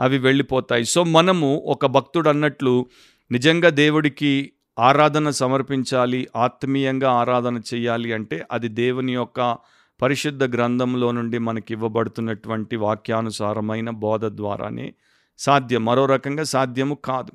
అవి 0.00 0.18
వెళ్ళిపోతాయి. 0.18 0.84
సో 0.84 1.04
మనము 1.04 1.56
ఒక 1.56 1.86
భక్తుడు 1.86 2.28
అన్నట్లు 2.28 2.86
నిజంగా 3.30 3.70
దేవుడికి 3.70 4.52
ఆరాధన 4.78 5.30
సమర్పించాలి 5.30 6.28
ఆత్మీయంగా 6.36 7.10
ఆరాధన 7.10 7.60
చేయాలి 7.74 8.12
అంటే 8.12 8.46
అది 8.52 8.68
దేవుని 8.68 9.12
యొక్క 9.12 9.58
పరిశుద్ధ 10.02 10.44
గ్రంథంలో 10.44 11.10
నుండి 11.10 11.38
మనకి 11.38 11.74
ఇవ్వబడుతున్నటువంటి 11.74 12.76
వాక్యానుసారమైన 12.76 13.90
బోధ 13.90 14.24
ద్వారానే 14.24 14.94
సాధ్యం. 15.38 15.84
మరో 15.84 16.06
రకంగా 16.06 16.44
సాధ్యము 16.44 16.94
కాదు. 16.94 17.32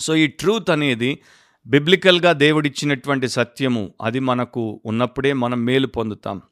సో 0.00 0.16
ఈ 0.16 0.26
ట్రూత్ 0.26 0.70
అనేది 0.70 1.18
బిబ్లికల్గా 1.70 2.32
దేవుడిచ్చినటువంటి 2.32 3.28
సత్యము 3.28 3.94
అది 4.02 4.20
మనకు 4.20 4.80
ఉన్నప్పుడే 4.84 5.32
మనం 5.32 5.64
మేలు 5.64 5.86
పొందుతాం. 5.86 6.42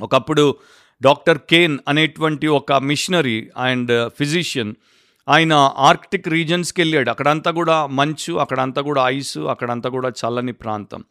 ఒకప్పుడు 0.00 0.56
డాక్టర్ 1.02 1.38
కేన్ 1.50 1.78
అనేటువంటి 1.88 2.46
ఒక 2.46 2.72
మిషనరీ 2.72 3.50
అండ్ 3.56 4.10
ఫిజిషియన్ 4.10 4.74
ఆయన 5.28 5.52
ఆర్క్టిక్ 5.76 6.28
రీజన్స్కి 6.28 6.80
వెళ్ళాడు 6.80 7.10
అక్కడంతా 7.10 7.50
కూడా 7.50 7.86
మంచు 7.86 8.32
అక్కడంతా 8.34 8.82
కూడా 8.82 9.02
ఐస్ 9.06 9.38
అక్కడంతా 9.38 9.90
కూడా 9.90 10.08
చల్లని 10.08 10.52
ప్రాంతం. 10.52 11.04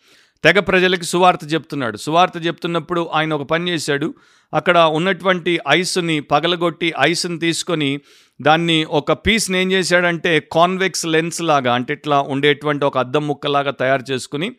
తెగ 0.44 0.60
ప్రజలకి 0.60 1.06
సువార్త 1.06 1.54
చెప్తున్నాడు. 1.54 1.98
సువార్త 1.98 2.46
చెప్తున్నప్పుడు 2.46 3.10
ఆయన 3.14 3.34
ఒక 3.34 3.42
పని 3.42 3.72
చేశాడు. 3.72 4.14
అక్కడ 4.54 4.78
ఉన్నటువంటి 4.78 5.60
ఐస్ని 5.68 6.20
పగలగొట్టి 6.20 6.94
ఐస్ని 7.00 7.40
తీసుకొని 7.40 8.00
దాన్ని 8.42 8.86
ఒక 8.90 9.12
పీస్ని 9.12 9.62
ఏం 9.62 9.72
చేశాడంటే 9.72 10.40
కాన్వెక్స్ 10.40 11.06
లెన్స్ 11.06 11.42
లాగా 11.42 11.74
అంటే 11.74 11.94
ఇట్లా 11.94 12.22
ఉండేటువంటి 12.22 12.86
ఒక 12.86 12.98
అద్దం 12.98 13.28
ముక్కలాగా 13.28 13.72
తయారు 13.72 14.06
చేసుకుని 14.12 14.56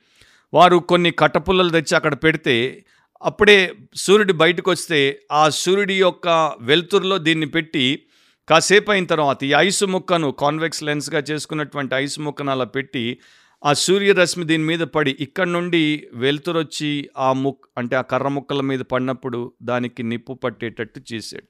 వారు 0.54 0.78
కొన్ని 0.78 1.10
కట్టపుల్లలు 1.10 1.70
తెచ్చి 1.70 1.96
అక్కడ 1.96 2.14
పెడితే 2.14 2.84
అప్పుడే 3.22 3.72
సూర్యుడు 3.96 4.32
బయటకు 4.32 4.70
వస్తే 4.70 5.18
ఆ 5.32 5.48
సూర్యుడి 5.48 5.94
యొక్క 5.94 6.28
వెలుతురులో 6.60 7.18
దీన్ని 7.18 7.46
పెట్టి 7.46 8.02
కాసేపు 8.48 8.90
అయిన 8.90 9.04
తర్వాత 9.04 9.44
ఈ 9.44 9.52
ఐసు 9.56 9.84
ముక్కను 9.84 10.30
కాన్వెక్స్ 10.30 10.82
లెన్స్గా 10.82 11.20
చేసుకున్నటువంటి 11.30 11.94
ఐసు 11.94 12.20
ముక్కను 12.20 12.50
అలా 12.50 12.64
పెట్టి 12.64 13.18
ఆ 13.64 13.72
సూర్యరశ్మి 13.72 14.44
దీని 14.44 14.64
మీద 14.64 14.80
పడి 14.80 15.16
ఇక్కడ 15.20 15.48
నుండి 15.48 16.06
వెలుతురొచ్చి 16.14 17.08
ఆ 17.18 17.32
ముక్ 17.32 17.66
అంటే 17.78 17.96
ఆ 17.96 18.00
కర్ర 18.00 18.28
ముక్కల 18.28 18.60
మీద 18.60 18.80
పడినప్పుడు 18.80 19.52
దానికి 19.62 20.02
నిప్పు 20.02 20.32
పట్టేటట్టు 20.32 21.00
చేశాడు. 21.12 21.48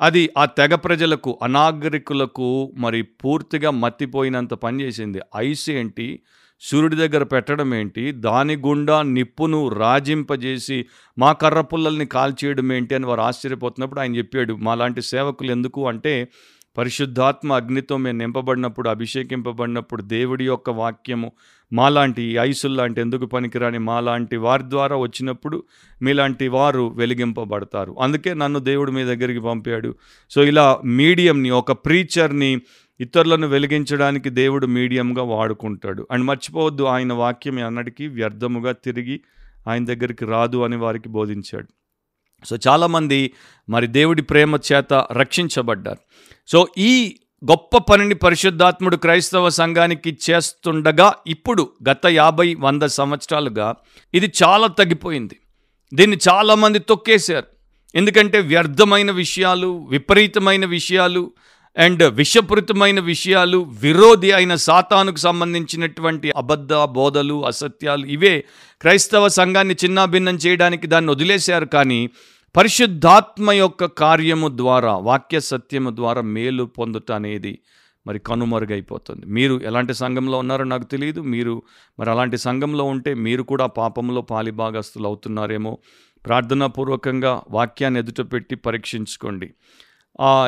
అది 0.00 0.30
ఆ 0.38 0.44
తెగ 0.44 0.74
ప్రజలకు 0.74 1.38
అనాగరికులకు 1.42 2.72
మరి 2.76 3.02
పూర్తిగా 3.02 3.70
మత్తిపోయినంత 3.70 4.54
పనిచేసింది 4.54 5.20
ఐస్ 5.36 5.70
ఏంటి? 5.70 6.22
సూర్యుడి 6.60 6.96
దగ్గర 6.96 7.22
పెట్టడం 7.22 7.74
ఏంటి? 7.74 8.12
దాని 8.12 8.56
గుండా 8.56 9.02
నిప్పును 9.02 9.68
రాజింపజేసి 9.68 10.86
మా 11.18 11.32
కర్ర 11.32 11.60
పుల్లల్ని 11.60 12.06
కాల్చేయడం 12.06 12.72
ఏంటి 12.72 12.94
అని 12.94 13.06
వారు 13.06 13.20
ఆశ్చర్యపోతున్నప్పుడు 13.20 14.00
ఆయన 14.00 14.16
చెప్పాడు 14.16 14.54
మాలాంటి 14.54 15.02
సేవకులు 15.02 15.50
ఎందుకు? 15.50 15.88
అంటే 15.88 16.28
పరిశుద్ధాత్మ 16.78 17.52
అగ్నితో 17.52 17.96
మేము 17.96 18.18
నింపబడినప్పుడు 18.18 18.88
అభిషేకింపబడినప్పుడు 18.88 20.02
దేవుడి 20.02 20.46
యొక్క 20.46 20.70
వాక్యము 20.70 21.32
మాలాంటి 21.72 22.22
ఈ 22.22 22.36
ఐసుల్లాంటి 22.36 23.00
ఎందుకు 23.00 23.26
పనికిరాని 23.26 23.78
మాలాంటి 23.78 24.36
వారి 24.36 24.62
ద్వారా 24.66 24.96
వచ్చినప్పుడు 24.96 25.64
మీలాంటి 26.02 26.48
వారు 26.48 26.92
వెలిగింపబడతారు. 26.96 27.96
అందుకే 28.00 28.34
నన్ను 28.34 28.58
దేవుడు 28.58 28.90
మీ 28.90 29.04
దగ్గరికి 29.04 29.40
పంపాడు. 29.40 29.94
సో 30.30 30.44
ఇలా 30.44 30.80
మీడియంని 30.84 31.50
ఒక 31.50 31.72
ప్రీచర్ని 31.72 32.60
ఇతరులను 33.00 33.46
వెలిగించడానికి 33.46 34.30
దేవుడు 34.30 34.66
మీడియంగా 34.66 35.22
వాడుకుంటాడు. 35.22 36.06
అండ్ 36.10 36.24
మర్చిపోవద్దు 36.24 36.82
ఆయన 36.82 37.12
వాక్యం 37.12 37.66
అన్నటికీ 37.66 38.06
వ్యర్థముగా 38.06 38.72
తిరిగి 38.72 39.20
ఆయన 39.68 39.84
దగ్గరికి 39.84 40.24
రాదు 40.24 40.62
అని 40.62 40.76
వారికి 40.76 41.08
బోధించాడు. 41.08 41.79
సో 42.44 42.58
చాలామంది 42.68 43.32
మరి 43.68 43.86
దేవుడి 43.86 44.22
ప్రేమ 44.22 44.58
చేత 44.72 44.92
రక్షించబడ్డారు. 45.12 45.98
సో 46.48 46.68
ఈ 46.78 47.18
గొప్ప 47.44 47.78
పనిని 47.78 48.14
పరిశుద్ధాత్ముడు 48.14 48.96
క్రైస్తవ 48.96 49.48
సంఘానికి 49.48 50.18
చేస్తుండగా 50.30 51.14
ఇప్పుడు 51.26 51.68
గత 51.90 52.06
యాభై 52.06 52.54
వంద 52.54 52.82
సంవత్సరాలుగా 52.82 53.74
ఇది 54.14 54.32
చాలా 54.42 54.66
తగ్గిపోయింది. 54.66 55.36
దీన్ని 55.94 56.18
చాలామంది 56.28 56.78
తొక్కేశారు. 56.78 57.46
ఎందుకంటే 57.94 58.38
వ్యర్థమైన 58.38 59.10
విషయాలు 59.10 59.86
విపరీతమైన 59.90 60.64
విషయాలు 60.66 61.30
అండ్ 61.76 62.02
విషపూరితమైన 62.02 63.00
విషయాలు 63.00 63.58
విరోధి 63.58 64.32
అయిన 64.32 64.54
సాతానుకు 64.54 65.16
సంబంధించినటువంటి 65.16 66.32
అబద్ధ 66.36 66.72
బోధలు 66.74 67.46
అసత్యాలు 67.46 68.06
ఇవే 68.06 68.44
క్రైస్తవ 68.80 69.28
సంఘాన్ని 69.28 69.74
చిన్నాభిన్నం 69.84 70.34
చేయడానికి 70.34 70.86
దాన్ని 70.86 71.10
వదిలేశారు. 71.10 71.64
కానీ 71.64 72.10
పరిశుద్ధాత్మ 72.56 73.52
యొక్క 73.52 73.84
కార్యము 73.84 74.48
ద్వారా 74.56 74.96
వాక్య 74.96 75.40
సత్యము 75.40 75.90
ద్వారా 75.90 76.20
మేలు 76.20 76.64
పొందుట 76.64 77.12
అనేది 77.12 77.58
మరి 78.06 78.18
కనుమరుగైపోతుంది. 78.18 79.26
మీరు 79.26 79.60
ఎలాంటి 79.64 79.94
సంఘంలో 79.94 80.38
ఉన్నారో 80.38 80.64
నాకు 80.64 80.84
తెలియదు. 80.84 81.20
మీరు 81.20 81.62
మరి 82.00 82.10
అలాంటి 82.10 82.38
సంఘంలో 82.38 82.84
ఉంటే 82.84 83.14
మీరు 83.14 83.42
కూడా 83.42 83.66
పాపంలో 83.66 84.20
పాలిభాగస్తులు 84.22 85.06
అవుతున్నారేమో 85.06 85.78
ప్రార్థనాపూర్వకంగా 86.26 87.42
వాక్యాన్ని 87.50 88.00
ఎదుట 88.00 88.32
పెట్టి 88.32 88.54
పరీక్షించుకోండి. 88.54 89.54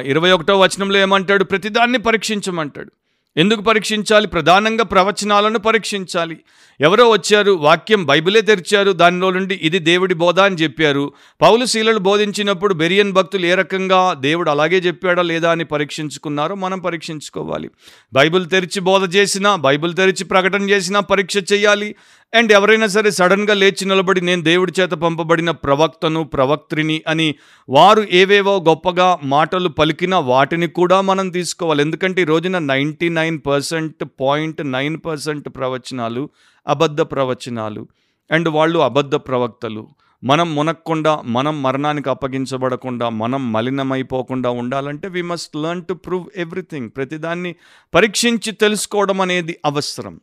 ఇరవై 0.05 0.31
ఒకటో 0.31 0.59
వచనంలో 0.59 0.98
ఏమంటాడు? 0.98 1.44
ప్రతిదాన్ని 1.44 1.98
పరీక్షించమంటాడు. 1.98 2.92
ఎందుకు 3.37 3.62
పరీక్షించాలి? 3.62 4.27
ప్రధానంగా 4.27 4.85
ప్రవచనాలను 4.85 5.59
పరీక్షించాలి. 5.59 6.37
ఎవరో 6.81 7.11
వచ్చారు 7.11 7.53
వాక్యం 7.53 8.05
బైబిలే 8.05 8.40
తెరిచారు 8.40 8.92
దానిలో 8.92 9.31
నుండి 9.31 9.61
ఇది 9.62 9.79
దేవుడి 9.79 10.14
బోధ 10.14 10.40
అని 10.40 10.57
చెప్పారు. 10.57 11.12
పౌలు 11.40 11.64
శీలలు 11.64 11.98
బోధించినప్పుడు 11.98 12.75
బెరియన్ 12.75 13.12
భక్తులు 13.12 13.46
ఏ 13.46 13.55
రకంగా 13.55 14.12
దేవుడు 14.12 14.51
అలాగే 14.51 14.79
చెప్పాడా 14.79 15.22
లేదా 15.22 15.51
అని 15.51 15.64
పరీక్షించుకున్నారో 15.64 16.55
మనం 16.55 16.81
పరీక్షించుకోవాలి. 16.81 17.70
బైబిల్ 18.12 18.46
తెరిచి 18.48 18.81
బోధ 18.81 19.16
చేసినా 19.16 19.57
బైబిల్ 19.57 19.94
తెరిచి 19.94 20.25
ప్రకటన 20.25 20.62
చేసినా 20.62 21.01
పరీక్ష 21.01 21.37
చేయాలి. 21.53 21.94
అండ్ 22.34 22.52
ఎవరైనా 22.52 22.86
సరే 22.86 23.10
సడన్గా 23.10 23.54
లేచి 23.54 23.84
నిలబడి 23.84 24.20
నేను 24.20 24.42
దేవుడి 24.42 24.72
చేత 24.80 24.90
పంపబడిన 24.90 25.50
ప్రవక్తను 25.50 26.24
ప్రవక్త్రిని 26.24 27.02
అని 27.08 27.34
వారు 27.68 28.06
ఏవేవో 28.10 28.60
గొప్పగా 28.60 29.18
మాటలు 29.24 29.68
పలికినా 29.68 30.18
వాటిని 30.18 30.66
కూడా 30.66 31.00
మనం 31.00 31.30
తీసుకోవాలి. 31.30 31.82
ఎందుకంటే 31.82 32.22
ఈ 32.22 32.24
రోజున 32.24 32.58
ninety 32.58 33.08
nine 33.08 33.40
percent 33.46 34.04
point 34.20 34.72
nine 34.72 34.96
percent 35.06 35.48
ప్రవచనాలు 35.48 36.30
అబద్ధ 36.66 37.00
ప్రవచనాలు. 37.00 37.88
అండ్ 38.30 38.48
వాళ్ళు 38.48 38.78
అబద్ధ 38.78 39.14
ప్రవక్తలు. 39.14 39.88
మనం 40.24 40.54
మునక్కుండా 40.54 41.22
మనం 41.24 41.62
మరణానికి 41.62 42.10
అప్పగించబడకుండా 42.10 43.08
మనం 43.08 43.52
మలినమైపోకుండా 43.52 44.50
ఉండాలంటే 44.50 45.08
we 45.08 45.22
must 45.22 45.56
learn 45.56 45.84
to 45.84 45.94
prove 45.94 46.26
everything 46.36 46.90
ప్రతిదాన్ని 46.96 47.54
పరీక్షించి 47.94 48.52
తెలుసుకోవడం 48.52 49.20
అనేది 49.20 49.56
అవసరం. 49.64 50.20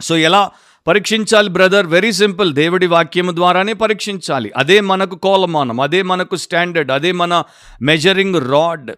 సో 0.00 0.16
ఎలా 0.18 0.50
పరీక్షించాలి 0.86 1.48
బ్రదర్ 1.48 1.86
వెరీ 1.86 2.12
సింపుల్ 2.12 2.54
దేవుడి 2.54 2.86
వాక్యము 2.86 3.32
ద్వారానే 3.32 3.72
పరీక్షించాలి. 3.72 4.52
అదే 4.56 4.80
మనకు 4.80 5.16
కోలమానం 5.16 5.80
అదే 5.80 6.02
మనకు 6.02 6.36
స్టాండర్డ్ 6.36 6.92
అదే 6.92 7.12
మన 7.12 7.42
మెజరింగ్ 7.82 8.52
రాడ్ 8.52 8.90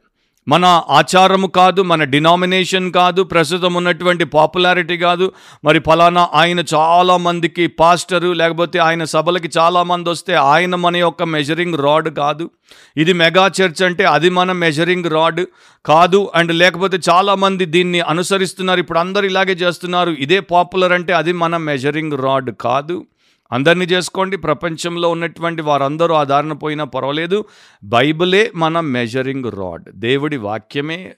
మన 0.49 0.83
ఆచారము 0.89 1.47
కాదు 1.47 1.83
మన 1.83 2.05
డినామినేషన్ 2.05 2.93
కాదు 2.93 3.23
ప్రస్తుతం 3.23 3.75
ఉన్నటువంటి 3.75 4.25
పాపులారిటీ 4.25 4.97
కాదు. 4.99 5.33
మరి 5.65 5.81
ఫలానా 5.87 6.29
ఆయన 6.35 6.65
చాలా 6.75 7.17
మందికి 7.17 7.67
పాస్టరు 7.67 8.33
లేకపోతే 8.33 8.79
ఆయన 8.79 9.05
సభలకి 9.05 9.51
చాలామంది 9.59 10.11
వస్తే 10.11 10.35
ఆయన 10.35 10.75
మన 10.75 10.97
యొక్క 10.97 11.23
మెజరింగ్ 11.23 11.79
రాడ్ 11.79 12.15
కాదు. 12.15 12.51
ఇది 12.97 13.13
మెగా 13.13 13.47
చర్చ్ 13.47 13.83
అంటే 13.83 14.05
అది 14.05 14.31
మన 14.31 14.53
మెజరింగ్ 14.53 15.05
రాడ్ 15.05 15.41
కాదు. 15.87 16.31
అండ్ 16.35 16.53
లేకపోతే 16.53 16.99
చాలామంది 17.11 17.65
దీన్ని 17.65 18.01
అనుసరిస్తున్నారు. 18.01 18.81
ఇప్పుడు 18.81 18.99
అందరు 18.99 19.27
ఇలాగే 19.27 19.53
చేస్తున్నారు. 19.53 20.11
ఇదే 20.11 20.41
పాపులర్ 20.41 20.93
అంటే 20.93 21.13
అది 21.13 21.33
మన 21.33 21.57
మెజరింగ్ 21.57 22.13
రాడ్ 22.13 22.51
కాదు. 22.61 23.07
అందరినీ 23.53 23.85
చేసుకోండి. 23.85 24.37
ప్రపంచంలో 24.37 25.11
ఉన్నటువంటి 25.11 25.63
వారందరూ 25.63 26.15
ఆ 26.15 26.25
దారిన 26.25 26.53
పోయినా 26.53 26.85
పర్వాలేదు. 26.85 27.45
బైబిలే 27.85 28.53
మన 28.55 28.81
మెజరింగ్ 28.81 29.45
రాడ్ 29.45 29.85
దేవుడి 29.95 30.37
వాక్యమే 30.37 31.15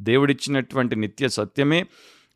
దేవుడిచ్చినటువంటి 0.00 0.96
నిత్య 0.96 1.28
సత్యమే 1.28 1.86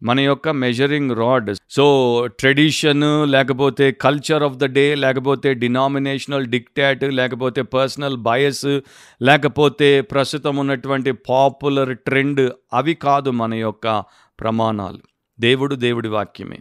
మన 0.02 0.20
యొక్క 0.20 0.48
మెజరింగ్ 0.48 1.10
రాడ్ 1.10 1.50
సో 1.70 2.26
ట్రెడిషన్ 2.38 3.30
లేకపోతే 3.30 3.92
కల్చర్ 3.92 4.42
ఆఫ్ 4.42 4.56
ద 4.56 4.64
డే 4.64 4.94
లేకపోతే 4.94 5.54
డినామినేషనల్ 5.54 6.46
డిక్టాట్ 6.46 7.04
లేకపోతే 7.04 7.62
పర్సనల్ 7.62 8.16
బయస్ 8.16 8.66
లేకపోతే 9.22 10.00
ప్రస్తుతం 10.00 10.56
ఉన్నటువంటి 10.56 11.12
పాపులర్ 11.12 11.98
ట్రెండ్ 11.98 12.52
అవి 12.72 12.94
కాదు 12.94 13.30
మన 13.30 13.54
యొక్క 13.54 14.04
ప్రమాణాలు. 14.40 14.98
దేవుడు 15.40 15.74
దేవుడి 15.74 16.08
వాక్యమే. 16.08 16.58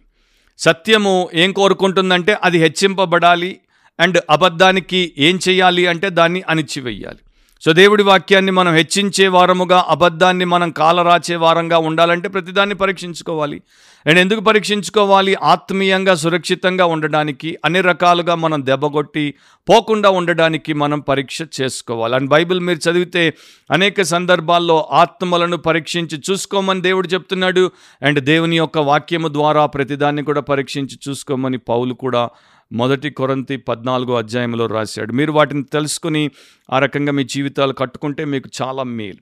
సత్యము 0.59 1.29
ఏం 1.33 1.51
కోరుకుంటుందంటే 1.51 2.37
అది 2.43 2.57
హెచ్చింపబడాలి 2.57 3.59
అండ్ 3.99 4.17
అబద్ధానికి 4.29 5.13
ఏం 5.17 5.39
చేయాలి 5.49 5.87
అంటే 5.87 6.09
దాన్ని 6.09 6.43
అణిచివేయాలి. 6.49 7.22
సో 7.65 7.73
దేవుడి 7.73 8.04
వాక్యాన్ని 8.04 8.52
మనం 8.52 8.73
హెచ్చించే 8.73 9.28
వారముగా 9.28 9.86
అబద్ధాన్ని 9.89 10.45
మనం 10.45 10.71
కాలరాచే 10.71 11.36
వారంగా 11.36 11.78
ఉండాలంటే 11.78 12.30
ప్రతిదాన్ని 12.30 12.76
పరీక్షించుకోవాలి. 12.76 13.62
అండ్ 14.08 14.19
ఎందుకు 14.19 14.39
పరీక్షించుకోవాలి? 14.39 15.36
ఆత్మీయంగా 15.36 16.15
సురక్షితంగా 16.15 16.86
ఉండడానికి 16.86 17.58
అన్ని 17.65 17.82
రకాలుగా 17.82 18.36
మనం 18.36 18.65
దెబ్బగొట్టి 18.65 19.34
పోకుండా 19.69 20.10
ఉండడానికి 20.10 20.73
మనం 20.73 20.99
పరీక్ష 20.99 21.41
చేసుకోవాలి. 21.62 22.15
అండ్ 22.15 22.30
బైబిల్ 22.30 22.60
మీరు 22.60 22.89
చదివితే 22.89 23.34
అనేక 23.71 24.02
సందర్భాల్లో 24.02 24.89
ఆత్మలను 24.91 25.58
పరీక్షించి 25.58 26.21
చూసుకోమని 26.32 26.82
దేవుడు 26.82 27.08
చెప్తున్నాడు. 27.08 27.71
అండ్ 28.02 28.19
దేవుని 28.19 28.58
యొక్క 28.58 28.78
వాక్యము 28.78 29.28
ద్వారా 29.28 29.65
ప్రతిదాన్ని 29.65 30.23
కూడా 30.23 30.41
పరీక్షించి 30.41 30.99
చూసుకోమని 31.10 31.58
పౌలు 31.58 31.93
కూడా 31.93 32.30
మొదటి 32.73 33.09
కొరంతి 33.09 33.57
పద్నాలుగో 33.57 34.17
అధ్యాయంలో 34.17 34.65
రాశాడు. 34.65 35.13
మీరు 35.13 35.31
వాటిని 35.31 35.63
తెలుసుకుని 35.63 36.29
ఆ 36.73 36.79
రకంగా 36.79 37.12
మీ 37.12 37.23
జీవితాలు 37.23 37.73
కట్టుకుంటే 37.73 38.25
మీకు 38.25 38.49
చాలా 38.62 38.83
మేలు. 38.83 39.19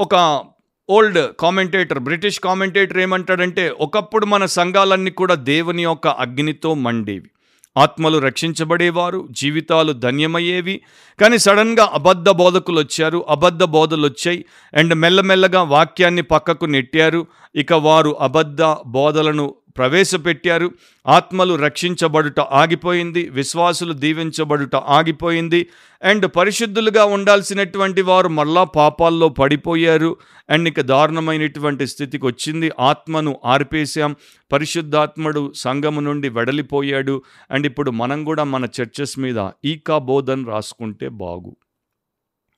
ఒక 0.00 0.44
ఓల్డ్ 0.90 1.32
కామెంటేటర్ 1.40 1.98
బ్రిటిష్ 1.98 2.40
కామెంటేటర్ 2.40 2.98
ఏమంటాడంటే 2.98 3.70
ఒకప్పుడు 3.80 4.26
మన 4.26 4.44
సంఘాలన్నీ 4.44 5.10
కూడా 5.10 5.34
దేవుని 5.34 5.82
యొక్క 5.82 6.08
అగ్నితో 6.08 6.74
మండేవి. 6.74 7.30
ఆత్మలు 7.76 8.18
రక్షించబడేవారు 8.18 9.28
జీవితాలు 9.30 9.92
ధన్యమయ్యేవి. 9.92 10.80
కానీ 11.20 11.38
సడన్గా 11.38 11.90
అబద్ధ 11.92 12.28
బోధకులు 12.28 12.80
వచ్చారు. 12.80 13.24
అబద్ధ 13.28 13.62
బోధలు 13.62 14.06
వచ్చాయి. 14.06 14.44
అండ్ 14.74 14.94
మెల్లమెల్లగా 14.94 15.62
వాక్యాన్ని 15.62 16.22
పక్కకు 16.22 16.64
నెట్టారు. 16.64 17.26
ఇక 17.56 17.72
వారు 17.72 18.16
అబద్ధ 18.20 18.62
బోధలను 18.62 19.54
ప్రవేశపెట్టారు. 19.76 20.70
ఆత్మలు 21.06 21.54
రక్షించబడుట 21.54 22.40
ఆగిపోయింది. 22.40 23.28
విశ్వాసులు 23.28 23.92
దీవించబడుట 23.92 24.76
ఆగిపోయింది. 24.76 25.68
అండ్ 26.02 26.30
పరిశుద్ధులుగా 26.36 27.04
ఉండాల్సినటువంటి 27.04 28.02
వారు 28.02 28.28
మళ్ళా 28.28 28.64
పాపాల్లో 28.64 29.28
పడిపోయారు. 29.28 30.16
అండ్ 30.50 30.68
ఇక 30.68 30.80
దారుణమైనటువంటి 30.80 31.86
స్థితికి 31.86 32.26
వచ్చింది. 32.26 32.72
ఆత్మను 32.80 33.36
ఆర్పేశాం. 33.44 34.16
పరిశుద్ధాత్మడు 34.52 35.52
సంఘము 35.56 36.00
నుండి 36.00 36.28
వెడలిపోయాడు. 36.28 37.22
అండ్ 37.50 37.66
ఇప్పుడు 37.66 37.90
మనం 37.90 38.24
కూడా 38.24 38.44
మన 38.44 38.64
చర్చెస్ 38.64 39.18
మీద 39.18 39.48
ఈకా 39.64 39.98
బోధన్ 39.98 40.46
రాసుకుంటే 40.46 41.08
బాగు. 41.08 41.56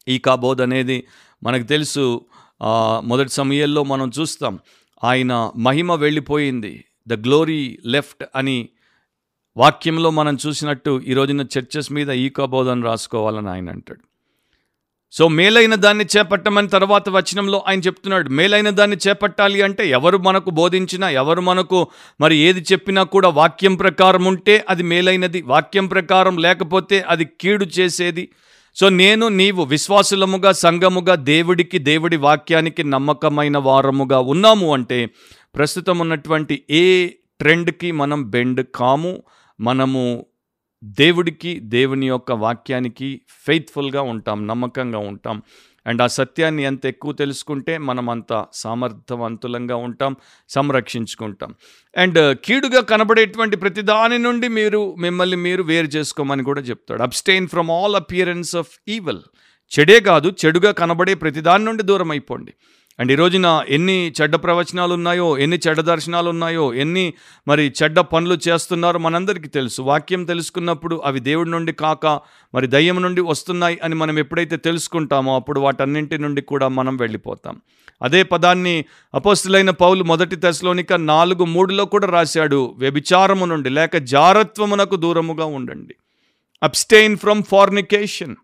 ఈకా 0.08 0.34
బోధ్ 0.34 0.60
అనేది 0.60 1.06
మనకు 1.42 1.62
తెలుసు. 1.62 2.26
మొదటి 3.04 3.28
సమయంలో 3.28 3.84
మనం 3.84 4.10
చూస్తాం. 4.20 4.58
ఆయన 5.04 5.50
మహిమ 5.56 5.94
వెళ్ళిపోయింది. 5.94 6.84
ద 7.06 7.12
గ్లోరీ 7.12 7.78
లెఫ్ట్ 7.86 8.24
అని 8.36 8.68
వాక్యంలో 9.56 10.10
మనం 10.10 10.38
చూసినట్టు 10.46 11.02
ఈ 11.06 11.14
రోజున 11.14 11.46
చర్చెస్ 11.58 11.92
మీద 11.92 12.10
ఈకా 12.10 12.44
బోధన 12.44 12.84
రాసుకోవాలని 12.84 13.48
ఆయన 13.48 13.70
అంటాడు. 13.70 14.00
సో 15.12 15.28
మేలైన 15.28 15.74
దాన్ని 15.74 16.04
చేపట్టమని 16.16 16.68
తర్వాత 16.68 17.08
వచనంలో 17.08 17.64
ఆయన 17.68 17.80
చెప్తున్నాడు. 17.80 18.28
మేలైన 18.28 18.70
దాన్ని 18.70 18.96
చేపట్టాలి 19.08 19.62
అంటే 19.62 19.88
ఎవరు 19.88 20.18
మనకు 20.18 20.50
బోధించినా 20.50 21.10
ఎవరు 21.10 21.40
మనకు 21.40 21.88
మరి 22.20 22.36
ఏది 22.36 22.60
చెప్పినా 22.72 23.02
కూడా 23.02 23.28
వాక్యం 23.28 23.74
ప్రకారం 23.74 24.24
ఉంటే 24.24 24.64
అది 24.68 24.82
మేలైనది 24.82 25.42
వాక్యం 25.42 25.86
ప్రకారం 25.86 26.38
లేకపోతే 26.38 27.00
అది 27.00 27.24
కీడు 27.24 27.64
చేసేది. 27.64 28.28
సో 28.74 28.88
నేను 28.88 29.28
నీవు 29.28 29.64
విశ్వాసులముగా 29.64 30.52
సంఘముగా 30.52 31.14
దేవుడికి 31.14 31.78
దేవుడి 31.78 32.16
వాక్యానికి 32.16 32.84
నమ్మకమైన 32.84 33.58
వారముగా 33.58 34.18
ఉన్నాము 34.18 34.72
అంటే 34.72 35.10
ప్రస్తుతం 35.56 35.98
ఉన్నటువంటి 35.98 36.64
ఏ 36.70 37.06
ట్రెండ్కి 37.08 37.92
మనం 37.92 38.30
బెండ్ 38.30 38.66
కాము 38.74 39.22
మనము 39.60 40.26
దేవుడికి 40.84 41.60
దేవుని 41.60 42.06
యొక్క 42.08 42.32
వాక్యానికి 42.32 43.20
ఫెయిత్ఫుల్గా 43.46 44.02
ఉంటాం 44.02 44.46
నమ్మకంగా 44.46 44.98
ఉంటాం. 44.98 45.42
అండ్ 45.86 46.02
ఆ 46.02 46.06
సత్యాన్ని 46.06 46.62
ఎంత 46.62 46.86
ఎక్కువ 46.86 47.12
తెలుసుకుంటే 47.12 47.78
మనం 47.78 48.10
అంత 48.10 48.46
సామర్థవంతులంగా 48.52 49.76
ఉంటాం 49.76 50.16
సంరక్షించుకుంటాం. 50.48 51.54
అండ్ 51.96 52.38
కీడుగా 52.44 52.80
కనబడేటువంటి 52.80 53.56
ప్రతి 53.56 53.80
దాని 53.80 54.18
నుండి 54.18 54.48
మీరు 54.48 54.94
మిమ్మల్ని 54.94 55.36
మీరు 55.36 55.62
వేరు 55.62 55.86
చేసుకోమని 55.86 56.44
కూడా 56.44 56.60
చెప్తాడు. 56.60 57.02
Abstain 57.02 57.48
from 57.48 57.70
all 57.70 57.96
appearance 57.96 58.56
of 58.56 58.70
evil 58.88 59.20
చెడే 59.78 60.00
కాదు 60.00 60.32
చెడుగా 60.46 60.72
కనబడే 60.72 61.14
ప్రతి 61.14 61.40
దాని 61.40 61.64
నుండి 61.64 61.82
దూరం 61.82 62.10
అయిపోండి 62.10 62.54
అండ్ 63.00 63.12
ఈ 63.12 63.14
రోజున 63.14 63.64
ఎన్ని 63.68 64.12
చెడ్డ 64.22 64.36
ప్రవచనాలు 64.36 64.94
ఉన్నాయో 64.94 65.38
ఎన్ని 65.38 65.58
చెడ్డ 65.68 65.80
దర్శనాలు 65.80 66.28
ఉన్నాయో 66.30 66.74
ఎన్ని 66.74 67.14
మరి 67.48 67.72
చెడ్డ 67.82 68.00
పనులు 68.00 68.38
చేస్తున్నారో 68.48 68.98
మనందరికీ 68.98 69.48
తెలుసు. 69.48 69.82
వాక్యం 69.82 70.24
తెలుసుకున్నప్పుడు 70.24 71.02
అవి 71.04 71.20
దేవుడి 71.20 71.50
నుండి 71.50 71.72
కాక 71.72 72.06
మరి 72.54 72.66
దయ్యం 72.66 73.02
నుండి 73.02 73.20
వస్తున్నాయి 73.20 73.78
అని 73.84 73.94
మనం 73.94 74.18
ఎప్పుడైతే 74.18 74.56
తెలుసుకుంటామో 74.56 75.34
అప్పుడు 75.34 75.60
వాటన్నింటి 75.60 76.18
నుండి 76.18 76.42
కూడా 76.42 76.68
మనం 76.68 76.96
వెళ్ళిపోతాం. 76.96 77.60
అదే 78.02 78.22
పదాన్ని 78.22 78.84
అపోస్తులైన 79.14 79.70
పౌలు 79.70 80.04
మొదటి 80.04 80.36
దశలోనిక 80.38 80.92
నాలుగు 80.92 81.44
మూడులో 81.44 81.84
కూడా 81.84 82.06
రాశాడు 82.06 82.74
వ్యభిచారము 82.78 83.46
నుండి 83.46 83.70
లేక 83.70 83.96
జారత్వమునకు 83.96 84.96
దూరముగా 84.96 85.44
ఉండండి. 85.44 85.94
అబ్స్టెయిన్ 86.62 87.16
ఫ్రమ్ 87.16 87.42
ఫార్నికేషన్ 87.42 88.36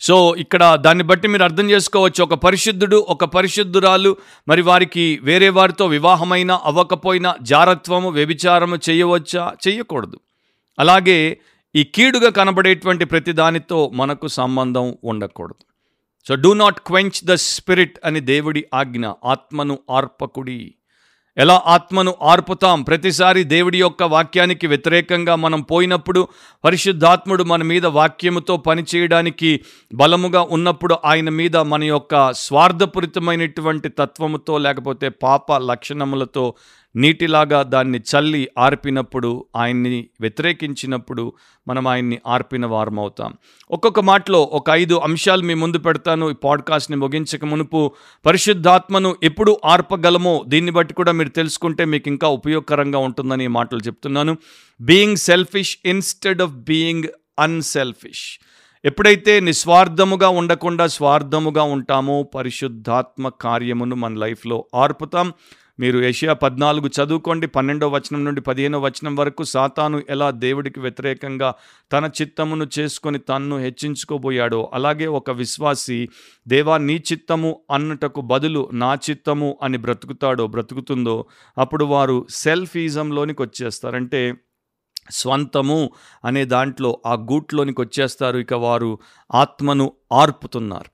సో 0.00 0.36
ఇక్కడ 0.36 0.74
దాన్ని 0.74 1.04
బట్టి 1.04 1.28
మీరు 1.28 1.42
అర్థం 1.42 1.70
చేసుకోవచ్చు. 1.70 2.22
ఒక 2.22 2.34
పరిశుద్ధుడు 2.34 3.06
ఒక 3.08 3.24
పరిశుద్ధురాలు 3.24 4.16
మరి 4.48 4.62
వారికి 4.62 5.20
వేరే 5.22 5.48
వారితో 5.48 5.86
వివాహమైన 5.86 6.52
అవ్వకపోయినా 6.52 7.34
జారత్వము 7.42 8.10
వ్యభిచారము 8.10 8.78
చేయవచ్చా? 8.90 9.54
చేయకూడదు. 9.68 10.20
అలాగే 10.78 11.38
ఈ 11.76 11.84
కీడుగా 11.84 12.30
కనబడేటువంటి 12.30 13.04
ప్రతి 13.04 13.32
దానితో 13.32 13.90
మనకు 13.94 14.28
సంబంధం 14.28 14.94
ఉండకూడదు. 15.04 15.64
So 16.28 16.34
do 16.34 16.52
not 16.52 16.80
quench 16.86 17.24
the 17.24 17.34
spirit 17.34 17.98
అని 18.04 18.20
దేవుడి 18.20 18.64
ఆజ్ఞ 18.74 19.06
ఆత్మను 19.06 19.78
ఆర్పకుడి. 19.90 20.74
ఎలా 21.36 21.62
ఆత్మను 21.66 22.14
ఆర్పుతాం? 22.22 22.82
ప్రతిసారి 22.82 23.44
దేవుడి 23.44 23.78
యొక్క 23.78 24.02
వాక్యానికి 24.02 24.66
వ్యతిరేకంగా 24.66 25.34
మనం 25.36 25.60
పోయినప్పుడు 25.62 26.28
పరిశుద్ధాత్ముడు 26.64 27.44
మన 27.44 27.62
మీద 27.62 27.86
వాక్యముతో 27.86 28.56
పనిచేయడానికి 28.56 29.50
బలముగా 29.94 30.42
ఉన్నప్పుడు 30.50 30.96
ఆయన 31.04 31.28
మీద 31.30 31.56
మన 31.56 31.84
యొక్క 31.84 32.32
స్వార్థపూరితమైనటువంటి 32.32 33.88
తత్వముతో 33.88 34.58
లేకపోతే 34.58 35.08
పాప 35.08 35.56
లక్షణములతో 35.56 36.44
నీటిలాగా 36.96 37.62
దాన్ని 37.62 37.98
చల్లి 37.98 38.48
ఆర్పినప్పుడు 38.58 39.46
ఆయన్ని 39.56 40.08
వ్యతిరేకించినప్పుడు 40.20 41.32
మనం 41.68 41.88
ఆయన్ని 41.88 42.18
ఆర్పిన 42.26 42.66
వారం 42.66 42.98
అవుతాం 42.98 43.36
ఒక్కొక్క 43.70 44.00
మాటలో 44.00 44.42
ఒక 44.42 44.70
ఐదు 44.70 44.94
అంశాలు 44.94 45.42
మీ 45.42 45.54
ముందు 45.54 45.78
పెడతాను. 45.78 46.30
ఈ 46.30 46.34
పాడ్కాస్ట్ని 46.34 46.96
ముగించక 46.96 47.44
మునుపు 47.44 47.92
పరిశుద్ధాత్మను 48.26 49.16
ఎప్పుడు 49.22 49.60
ఆర్పగలమో 49.64 50.44
దీన్ని 50.48 50.72
బట్టి 50.72 50.94
కూడా 50.94 51.12
మీరు 51.12 51.28
తెలుసుకుంటే 51.28 51.84
మీకు 51.84 52.08
ఇంకా 52.08 52.28
ఉపయోగకరంగా 52.28 52.98
ఉంటుందని 52.98 53.44
ఈ 53.44 53.46
మాటలు 53.46 53.78
చెప్తున్నాను. 53.78 54.36
Being 54.80 55.16
selfish 55.16 55.78
instead 55.84 56.42
of 56.42 56.50
being 56.50 57.04
unselfish 57.38 58.40
ఎప్పుడైతే 58.84 59.40
నిస్వార్థముగా 59.40 60.28
ఉండకుండా 60.28 60.86
స్వార్థముగా 60.86 61.62
ఉంటామో 61.62 62.22
పరిశుద్ధాత్మ 62.22 63.28
కార్యమును 63.28 63.96
మన 63.96 64.14
లైఫ్లో 64.14 64.66
ఆర్పుతాం. 64.74 65.32
మీరు 65.78 65.98
ఏషియా 65.98 66.32
పద్నాలుగు 66.32 66.88
చదువుకోండి 66.88 67.46
పన్నెండో 67.46 67.88
వచనం 67.88 68.24
నుండి 68.24 68.40
పదిహేనో 68.40 68.78
వచనం 68.80 69.16
వరకు 69.16 69.44
సాతాను 69.44 70.02
ఎలా 70.10 70.30
దేవుడికి 70.30 70.80
వ్యతిరేకంగా 70.80 71.54
తన 71.92 72.10
చిత్తమును 72.20 72.66
చేసుకొని 72.78 73.18
తన్ను 73.18 73.56
హెచ్చించుకోబోయాడో 73.56 74.70
అలాగే 74.74 75.06
ఒక 75.06 75.30
విశ్వాసి 75.30 76.08
దేవా 76.48 76.78
నీ 76.78 76.96
చిత్తము 77.12 77.60
అన్నటకు 77.70 78.20
బదులు 78.20 78.70
నా 78.72 78.94
చిత్తము 79.10 79.58
అని 79.62 79.78
బ్రతుకుతాడో 79.78 80.46
బ్రతుకుతుందో 80.46 81.16
అప్పుడు 81.58 81.84
వారు 81.84 82.26
సెల్ఫీజంలోనికి 82.30 83.42
వచ్చేస్తారంటే 83.42 84.22
స్వంతము 85.10 85.90
అనే 86.24 86.44
దాంట్లో 86.44 87.00
ఆ 87.06 87.14
గూట్లోనికి 87.14 87.80
వచ్చేస్తారు 87.80 88.38
ఇక 88.38 88.54
వారు 88.54 88.98
ఆత్మను 89.30 89.92
ఆర్పుతున్నారు. 90.12 90.90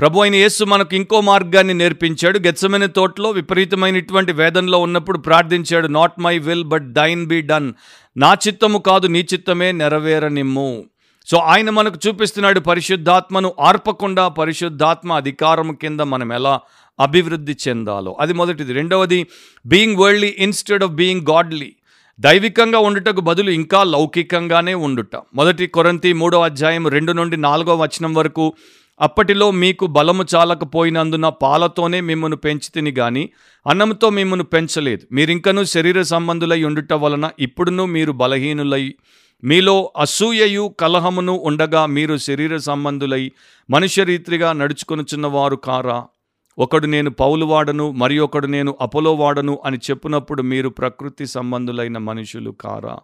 ప్రభు 0.00 0.20
అయిన 0.20 0.34
యేసు 0.34 0.64
మనకు 0.64 0.94
ఇంకో 0.94 1.20
మార్గాన్ని 1.20 1.74
నేర్పించాడు. 1.74 2.38
గెచ్చమైన 2.38 2.86
తోటలో 2.86 3.30
విపరీతమైనటువంటి 3.30 4.32
వేదనలో 4.32 4.78
ఉన్నప్పుడు 4.78 5.18
ప్రార్థించాడు 5.18 5.88
not 5.88 6.20
my 6.20 6.38
will 6.38 6.64
but 6.64 6.92
thine 6.92 7.26
be 7.26 7.40
done 7.40 7.72
నా 8.16 8.34
చిత్తము 8.34 8.78
కాదు 8.78 9.06
నీ 9.06 9.26
చిత్తమే 9.32 9.72
నెరవేరనిమ్ము. 9.72 10.84
సో 11.26 11.38
ఆయన 11.38 11.70
మనకు 11.70 11.98
చూపిస్తున్నాడు 12.08 12.60
పరిశుద్ధాత్మను 12.60 13.52
ఆర్పకుండా 13.60 14.28
పరిశుద్ధాత్మ 14.28 15.12
అధికారము 15.12 15.72
కింద 15.72 16.00
మనం 16.00 16.32
ఎలా 16.32 16.60
అభివృద్ధి 17.00 17.56
చెందాలో. 17.68 18.16
అది 18.20 18.32
మొదటిది. 18.32 18.72
రెండవది 18.72 19.26
being 19.66 19.96
worldly 19.96 20.34
instead 20.38 20.84
of 20.84 20.92
being 20.92 21.26
godly 21.30 21.72
దైవికంగా 22.20 22.78
ఉండుటకు 22.78 23.20
బదులు 23.20 23.50
ఇంకా 23.50 23.84
లౌకికంగానే 23.84 24.74
ఉండుట. 24.74 25.16
మొదటి 25.34 25.66
కొరంతి 25.66 26.12
మూడో 26.12 26.40
అధ్యాయం 26.42 26.88
రెండు 26.88 27.12
నుండి 27.12 27.36
నాలుగో 27.36 27.76
వచనం 27.76 28.14
వరకు 28.14 28.52
అప్పటిలో 29.00 29.50
మీకు 29.50 29.86
బలము 29.86 30.24
చాలకపోయినందున 30.34 31.28
పాలతోనే 31.28 32.00
మిమ్మను 32.00 32.36
పెంచితిని 32.36 32.90
గాని 32.90 33.28
అన్నంతో 33.66 34.10
మిమ్మను 34.10 34.44
పెంచలేదు. 34.44 35.06
మీరింకనూ 35.12 35.64
శరీర 35.64 36.02
సంబంధులై 36.02 36.64
ఉండుట 36.64 36.92
వలన 36.92 37.30
ఇప్పుడును 37.38 37.86
మీరు 37.86 38.12
బలహీనులై 38.12 38.94
మీలో 39.44 39.92
అసూయయు 39.96 40.74
కలహమును 40.80 41.32
ఉండగా 41.32 41.86
మీరు 41.86 42.16
శరీర 42.16 42.56
సంబంధులై 42.56 43.32
మనుష్య 43.70 44.04
రీతిగా 44.04 44.52
నడుచుకొనుచున్నవారు 44.52 45.56
కారా? 45.56 46.06
ఒకడు 46.58 46.86
నేను 46.86 47.10
పౌలు 47.10 47.44
వాడను 47.44 47.90
మరి 47.90 48.18
ఒకడు 48.18 48.46
నేను 48.46 48.78
అపోలో 48.80 49.14
వాడను 49.14 49.58
అని 49.64 49.76
చెప్పినప్పుడు 49.76 50.42
మీరు 50.42 50.68
ప్రకృతి 50.68 51.26
సంబంధులైన 51.26 51.98
మనుషులు 51.98 52.50
కారా? 52.50 52.98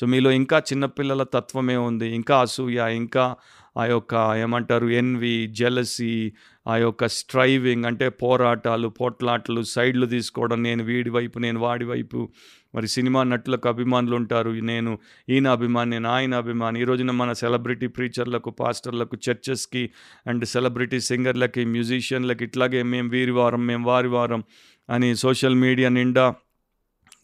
సో 0.00 0.06
మీలో 0.06 0.30
ఇంకా 0.30 0.58
చిన్నపిల్లల 0.58 1.22
తత్వమే 1.22 1.76
ఉంది 1.76 2.14
ఇంకా 2.14 2.40
అసూయ 2.40 2.96
ఇంకా 2.96 3.36
ఆ 3.78 3.84
యొక్క 3.84 4.14
ఏమంటారు 4.40 4.86
ఎన్వి 4.86 5.46
జెలసీ 5.46 6.32
ఆ 6.68 6.76
యొక్క 6.76 7.06
స్ట్రైవింగ్ 7.06 7.84
అంటే 7.84 8.08
పోరాటాలు 8.08 8.88
పోట్లాటలు 8.88 9.62
సైడ్లు 9.62 10.06
తీసుకోవడం 10.06 10.62
నేను 10.62 10.84
వీడి 10.84 11.10
వైపు 11.10 11.38
నేను 11.38 11.60
వాడి 11.60 11.84
వైపు. 11.84 12.28
మరి 12.74 12.88
సినిమా 12.88 13.22
నటులకు 13.22 13.68
అభిమానులు 13.68 14.16
ఉంటారు. 14.16 14.50
నేను 14.50 14.98
ఈయన 15.28 15.48
అభిమాని 15.48 15.90
నేను 15.90 16.08
ఆయన 16.08 16.34
అభిమాని. 16.34 16.80
ఈ 16.80 16.84
రోజున 16.84 17.10
మన 17.10 17.32
సెలబ్రిటీ 17.32 17.86
ప్రీచర్లకు 17.86 18.50
పాస్టర్లకు 18.50 19.18
చర్చెస్కి 19.30 19.90
అండ్ 20.26 20.44
సెలబ్రిటీ 20.44 21.00
సింగర్లకి 21.00 21.64
మ్యూజిషియన్లకి 21.64 22.44
ఇట్లాగే 22.44 22.82
మేము 22.82 23.08
వీరి 23.08 23.30
వారం 23.30 23.66
మేము 23.66 23.86
వారి 23.86 24.08
వారం 24.08 24.44
అని 24.90 25.16
సోషల్ 25.16 25.54
మీడియా 25.54 25.88
నిండా 25.88 26.34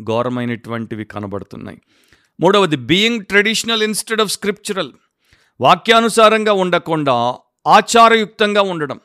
ఘోరమైనటువంటివి 0.03 1.05
కనబడుతున్నాయి. 1.05 1.81
మూడవది 2.41 2.77
being 2.77 3.25
traditional 3.25 3.83
instead 3.83 4.21
of 4.21 4.33
scriptural 4.33 4.93
వాక్యానుసారంగా 5.61 6.53
ఉండకుండా 6.53 7.35
ఆచారయుక్తంగా 7.67 8.63
ఉండడం. 8.63 9.01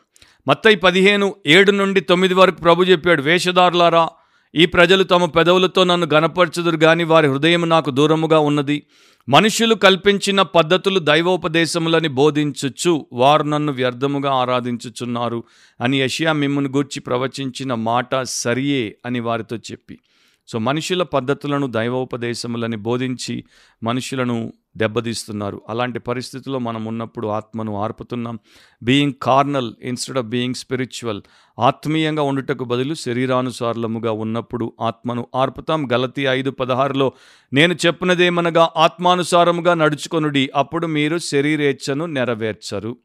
మత్తయి 0.48 0.76
పదిహేను 0.76 1.36
ఏడు 1.48 1.72
నుండి 1.72 2.02
తొమ్మిది 2.02 2.34
వరకు 2.34 2.62
ప్రభు 2.62 2.84
చెప్పాడు 2.84 3.22
వేషధారులారా 3.22 4.10
ఈ 4.56 4.66
ప్రజలు 4.66 5.04
తమ 5.04 5.26
పెదవులతో 5.26 5.84
నన్ను 5.84 6.08
గనపరచుదురు 6.14 6.78
గాని 6.78 7.04
వారి 7.04 7.28
హృదయం 7.28 7.70
నాకు 7.70 7.92
దూరముగా 7.92 8.40
ఉన్నది. 8.40 8.84
మనుషులు 9.30 9.76
కల్పించిన 9.76 10.42
పద్ధతులు 10.42 11.00
దైవోపదేశములని 11.00 12.08
బోధించుచు 12.08 13.06
వారు 13.14 13.44
నన్ను 13.44 13.74
వ్యర్థముగా 13.74 14.34
ఆరాధించుచున్నారు 14.34 15.44
అని 15.82 16.02
యషియా 16.02 16.34
మిమ్మును 16.34 16.70
గూర్చి 16.70 17.00
ప్రవచించిన 17.00 17.74
మాట 17.74 18.16
సరియే 18.22 18.98
అని 19.06 19.20
వారితో 19.20 19.56
చెప్పి. 19.56 20.00
సో 20.48 20.60
మనుషుల 20.60 21.04
పద్ధతులను 21.04 21.68
దైవోపదేశములని 21.68 22.78
బోధించి 22.78 23.44
మనుషులను 23.84 24.54
దెబ్బతీస్తున్నారు. 24.78 25.62
అలాంటి 25.70 26.00
పరిస్థితుల్లో 26.00 26.60
మనం 26.60 26.86
ఉన్నప్పుడు 26.86 27.28
ఆత్మను 27.28 27.76
ఆర్పుతున్నాం. 27.76 28.40
Being 28.84 29.14
carnal 29.22 29.74
instead 29.84 30.18
of 30.18 30.26
being 30.26 30.54
spiritual 30.54 31.22
ఆత్మీయంగా 31.60 32.22
ఉండుటకు 32.22 32.64
బదులు 32.64 32.94
శరీరానుసారముగా 32.94 34.12
ఉన్నప్పుడు 34.12 34.74
ఆత్మను 34.82 35.28
ఆర్పుతాం. 35.36 35.92
గలతి 35.92 36.22
ఐదు 36.22 36.52
పదహారులో 36.52 37.12
నేను 37.54 37.76
చెప్పినదేమనగా 37.86 38.70
ఆత్మానుసారముగా 38.78 39.74
నడుచుకొనుడి 39.74 40.50
అప్పుడు 40.56 40.88
మీరు 40.88 41.18
శరీరేచ్ఛను 41.18 42.06
నెరవేర్చరు. 42.06 42.98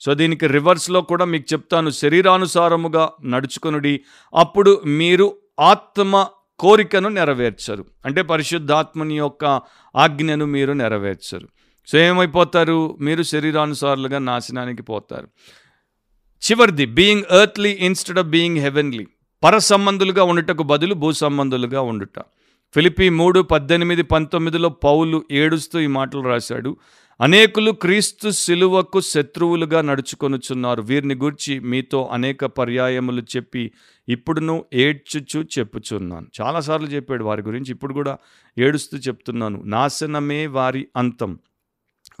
సో 0.00 0.14
దీనికి 0.14 0.46
రివర్స్లో 0.46 1.00
కూడా 1.00 1.24
మీకు 1.24 1.52
చెప్తాను. 1.52 1.90
శరీరానుసారముగా 1.90 3.10
నడుచుకొనుడి 3.24 4.00
అప్పుడు 4.34 4.82
మీరు 4.86 5.36
ఆత్మ 5.60 6.26
కోరికను 6.60 7.08
నెరవేర్చరు. 7.08 7.84
అంటే 8.04 8.22
పరిశుద్ధాత్మని 8.22 9.18
యొక్క 9.18 9.60
ఆజ్ఞను 9.96 10.46
మీరు 10.46 10.72
నెరవేర్చరు. 10.72 11.48
సో 11.86 11.98
ఏమైపోతారు? 11.98 12.98
మీరు 13.00 13.22
శరీరానుసారులుగా 13.22 14.18
నాశనానికి 14.18 14.82
పోతారు. 14.82 15.28
చివరిది 16.50 16.86
being 16.86 17.22
earthly 17.40 17.70
instead 17.70 18.18
of 18.18 18.26
being 18.26 18.58
heavenly 18.58 19.06
పర 19.44 19.58
సంబంధులుగా 19.58 20.24
ఉండుటకు 20.24 20.62
బదులు 20.62 20.94
భూ 20.94 21.12
సంబంధులుగా 21.12 21.80
ఉండుట. 21.80 22.18
ఫిలిపి 22.74 23.08
మూడు 23.08 23.40
పద్దెనిమిది 23.40 24.02
పంతొమ్మిదిలో 24.02 24.68
పౌలు 24.68 25.24
ఏడుస్తూ 25.30 25.80
ఈ 25.80 25.86
మాటలు 25.86 26.20
రాశాడు. 26.20 26.76
అనేకులు 27.20 27.70
క్రీస్తు 27.70 28.30
శిలువకు 28.30 29.00
శత్రువులుగా 29.00 29.80
నడుచుకొనుచున్నారు. 29.80 30.82
వీరిని 30.82 31.14
గూర్చి 31.14 31.58
మీతో 31.58 32.08
అనేక 32.12 32.44
పర్యాయములు 32.44 33.22
చెప్పి 33.36 33.72
ఇప్పుడును 34.08 34.64
ఏడ్చుచు 34.72 35.44
చెప్పుచున్నాను. 35.58 36.26
చాలాసార్లు 36.40 36.86
చెప్పాడు 36.86 37.24
వారి 37.24 37.42
గురించి 37.42 37.70
ఇప్పుడు 37.70 37.94
కూడా 37.94 38.18
ఏడుస్తూ 38.58 38.98
చెప్తున్నాను. 38.98 39.62
నాశనమే 39.64 40.46
వారి 40.46 40.88
అంతం 40.96 41.38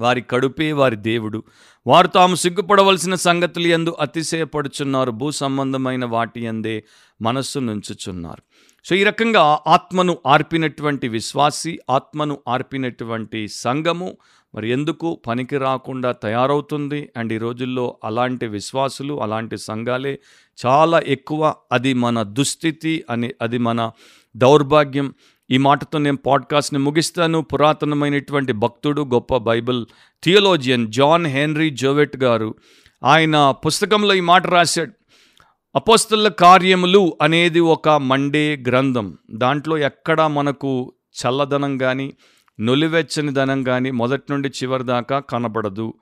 వారి 0.00 0.20
కడుపే 0.20 0.72
వారి 0.72 0.96
దేవుడు. 0.96 1.42
వారు 1.86 2.06
తాము 2.06 2.34
సిగ్గుపడవలసిన 2.34 3.14
సంగతులు 3.14 3.66
ఎందు 3.66 3.96
అతిశయపడుచున్నారు 4.00 5.10
భూ 5.10 5.30
సంబంధమైన 5.30 6.04
వాటి 6.04 6.44
ఎందే 6.44 6.84
మనస్సు 7.22 7.58
నుంచుచున్నారు. 7.58 8.42
సో 8.84 8.96
ఈ 8.96 9.04
రకంగా 9.04 9.60
ఆత్మను 9.66 10.18
ఆర్పినటువంటి 10.26 11.08
విశ్వాసి 11.08 11.78
ఆత్మను 11.90 12.38
ఆర్పినటువంటి 12.48 13.48
సంఘము 13.48 14.16
మరి 14.54 14.70
ఎందుకు 14.70 15.20
పనికి 15.26 15.56
రాకుండా 15.56 16.12
తయారవుతుంది? 16.12 17.08
అండ్ 17.16 17.32
ఈ 17.32 17.38
రోజుల్లో 17.38 17.96
అలాంటి 18.04 18.46
విశ్వాసులు 18.46 19.22
అలాంటి 19.22 19.58
సంఘాలే 19.58 20.18
చాలా 20.66 21.00
ఎక్కువ 21.00 21.54
అది 21.72 21.94
మన 21.94 22.22
దుస్థితి 22.22 23.04
అని 23.10 23.30
అది 23.42 23.58
మన 23.58 23.90
దౌర్భాగ్యం. 24.36 25.14
ఈ 25.50 25.56
మాటతో 25.56 25.98
నేను 25.98 26.16
పాడ్కాస్ట్ని 26.16 26.80
ముగిస్తాను. 26.80 27.42
పురాతనమైనటువంటి 27.42 28.52
భక్తుడు 28.52 29.02
గొప్ప 29.02 29.36
Bible 29.36 29.86
theologian 30.24 30.92
John 30.92 31.26
Henry 31.26 31.70
Jowett 31.70 32.16
గారు 32.16 32.54
ఆయన 33.04 33.50
పుస్తకంలో 33.50 34.14
ఈ 34.14 34.20
మాట 34.20 34.46
రాశాడు. 34.46 34.92
అపోస్తుల 35.74 36.28
కార్యములు 36.28 37.16
అనేది 37.22 37.60
ఒక 37.60 37.88
మండే 37.88 38.64
గ్రంథం. 38.68 39.18
దాంట్లో 39.30 39.78
ఎక్కడా 39.78 40.28
మనకు 40.28 40.94
చల్లదనం 41.20 41.78
కానీ 41.78 42.12
నులివెచ్చని 42.60 43.32
ధనం 43.32 43.62
కానీ 43.62 43.90
మొదటి 43.90 44.22
నుండి 44.30 44.48
చివరి 44.48 44.84
దాకా 44.84 45.18
కనబడదు. 45.18 45.94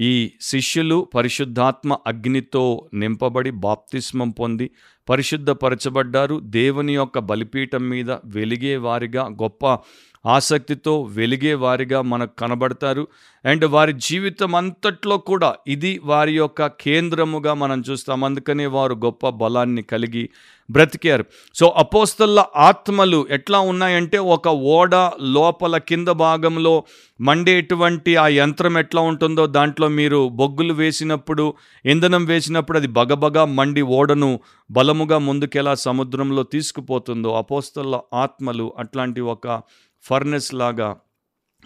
ఈ 0.00 0.32
శిష్యులు 0.40 1.08
పరిశుద్ధాత్మ 1.14 1.98
అగ్నితో 2.06 2.88
నింపబడి 2.94 3.50
బాప్తిస్మం 3.50 4.30
పొంది 4.30 4.70
పరిశుద్ధపరచబడ్డారు. 5.08 6.40
దేవుని 6.44 6.94
యొక్క 6.94 7.18
బలిపీఠం 7.18 7.88
మీద 7.88 8.10
వెలిగే 8.10 8.76
వారిగా 8.76 9.22
గొప్ప 9.22 9.78
ఆసక్తితో 10.26 11.02
వెలిగే 11.02 11.54
వారిగా 11.54 12.02
మనకు 12.02 12.32
కనబడతారు. 12.38 13.08
అండ్ 13.44 13.64
వారి 13.64 13.92
జీవితం 13.92 14.54
అంతట్లో 14.54 15.18
కూడా 15.18 15.54
ఇది 15.66 16.00
వారి 16.04 16.36
యొక్క 16.36 16.66
కేంద్రముగా 16.66 17.54
మనం 17.54 17.84
చూస్తాం. 17.90 18.24
అందుకనే 18.24 18.66
వారు 18.66 18.94
గొప్ప 18.94 19.28
బలాన్ని 19.28 19.82
కలిగి 19.82 20.28
బ్రతికారు. 20.70 21.24
సో 21.54 21.74
అపోస్తల్ల 21.76 22.44
ఆత్మలు 22.56 23.26
ఎట్లా 23.30 23.58
ఉన్నాయంటే 23.58 24.18
ఒక 24.18 24.48
ఓడ 24.48 25.10
లోపల 25.20 25.76
కింద 25.78 26.08
భాగంలో 26.08 26.84
మండేటువంటి 27.20 28.16
ఆ 28.16 28.28
యంత్రం 28.28 28.78
ఎట్లా 28.78 29.00
ఉంటుందో 29.00 29.46
దాంట్లో 29.46 29.88
మీరు 29.88 30.28
బొగ్గులు 30.28 30.74
వేసినప్పుడు 30.74 31.54
ఇంధనం 31.84 32.24
వేసినప్పుడు 32.24 32.78
అది 32.78 32.86
బగబగా 32.86 33.44
మండి 33.44 33.82
ఓడను 33.82 34.40
బలముగా 34.70 35.18
ముందుకెలా 35.18 35.74
సముద్రంలో 35.74 36.42
తీసుకుపోతుందో 36.42 37.34
అపోస్తల్ల 37.34 38.00
ఆత్మలు 38.14 38.74
అట్లాంటి 38.78 39.20
ఒక 39.20 39.62
ఫర్నెస్ 40.04 40.54
లాగా 40.54 40.96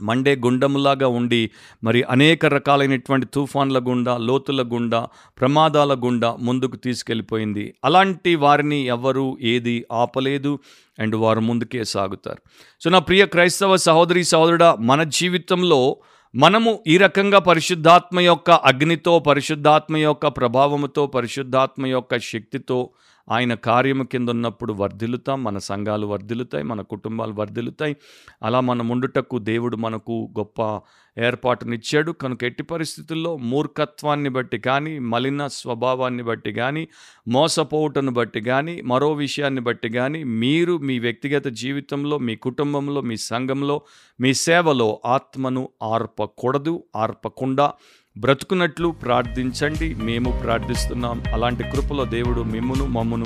మండే 0.00 0.36
గుండంలాగా 0.36 1.08
ఉండి 1.08 1.50
మరి 1.84 2.02
అనేక 2.02 2.46
రకాలైనటువంటి 2.46 3.26
తుఫాన్ల 3.26 3.78
గుండా 3.78 4.16
లోతుల 4.16 4.62
గుండా 4.62 5.08
ప్రమాదాల 5.40 5.94
గుండా 5.94 6.36
ముందుకు 6.40 6.76
తీసుకెళ్ళిపోయింది. 6.76 7.74
అలాంటి 7.84 8.36
వారిని 8.36 8.80
ఎవరు 8.86 9.38
ఏది 9.42 9.84
ఆపలేదు 9.92 10.58
అండ్ 10.98 11.16
వారు 11.16 11.40
ముందుకే 11.40 11.84
సాగుతారు. 11.84 12.38
సో 12.80 12.90
నా 12.90 12.98
ప్రియ 12.98 13.26
క్రైస్తవ 13.26 13.76
సహోదరి 13.76 14.24
సహోదరుడా 14.24 14.76
మన 14.80 15.02
జీవితంలో 15.02 15.96
మనము 16.34 16.78
ఈ 16.86 16.96
రకంగా 16.96 17.38
పరిశుద్ధాత్మ 17.38 18.20
యొక్క 18.20 18.50
అగ్నితో 18.50 19.18
పరిశుద్ధాత్మ 19.18 19.96
యొక్క 19.96 20.26
ప్రభావముతో 20.28 21.06
పరిశుద్ధాత్మ 21.06 21.86
యొక్క 21.86 22.18
శక్తితో 22.18 22.90
ఆయన 23.30 23.54
కార్యము 23.54 24.04
కింద 24.04 24.28
ఉన్నప్పుడు 24.28 24.72
వర్ధిల్లుతాం 24.72 25.44
మన 25.44 25.58
సంఘాలు 25.58 26.06
వర్ధిల్లుతాయి 26.06 26.64
మన 26.64 26.80
కుటుంబాలు 26.80 27.32
వర్ధిల్లుతాయి. 27.32 27.96
అలా 28.42 28.60
మనం 28.60 28.88
ముండుటకు 28.88 29.38
దేవుడు 29.38 29.76
మనకు 29.76 30.28
గొప్ప 30.38 30.80
ఏర్పాటునిచ్చాడు. 31.18 32.12
కనుక 32.12 32.44
ఎట్టి 32.44 32.62
పరిస్థితుల్లో 32.62 33.36
మూర్ఖత్వాన్ని 33.36 34.30
బట్టి 34.30 34.58
కానీ 34.58 34.98
మలిన 34.98 35.46
స్వభావాన్ని 35.46 36.22
బట్టి 36.22 36.52
కానీ 36.52 36.88
మోసపోవుటను 37.28 38.10
బట్టి 38.10 38.40
కానీ 38.40 38.80
మరో 38.80 39.12
విషయాన్ని 39.12 39.60
బట్టి 39.60 39.88
కానీ 39.88 40.24
మీరు 40.24 40.78
మీ 40.78 40.98
వ్యక్తిగత 40.98 41.46
జీవితంలో 41.48 42.18
మీ 42.18 42.36
కుటుంబంలో 42.36 43.00
మీ 43.00 43.16
సంఘంలో 43.16 43.82
మీ 44.20 44.34
సేవలో 44.34 45.00
ఆత్మను 45.06 45.68
ఆర్పకూడదు 45.82 46.84
ఆర్పకుండా 46.96 47.72
బ్రతుకున్నట్లు 48.18 48.88
ప్రార్థించండి. 48.88 49.94
మేము 49.94 50.30
ప్రార్థిస్తున్నాం. 50.30 51.22
అలాంటి 51.32 51.62
కృపలో 51.62 52.04
దేవుడు 52.04 52.40
మిమ్మును 52.40 52.86
మమ్మును 52.86 53.24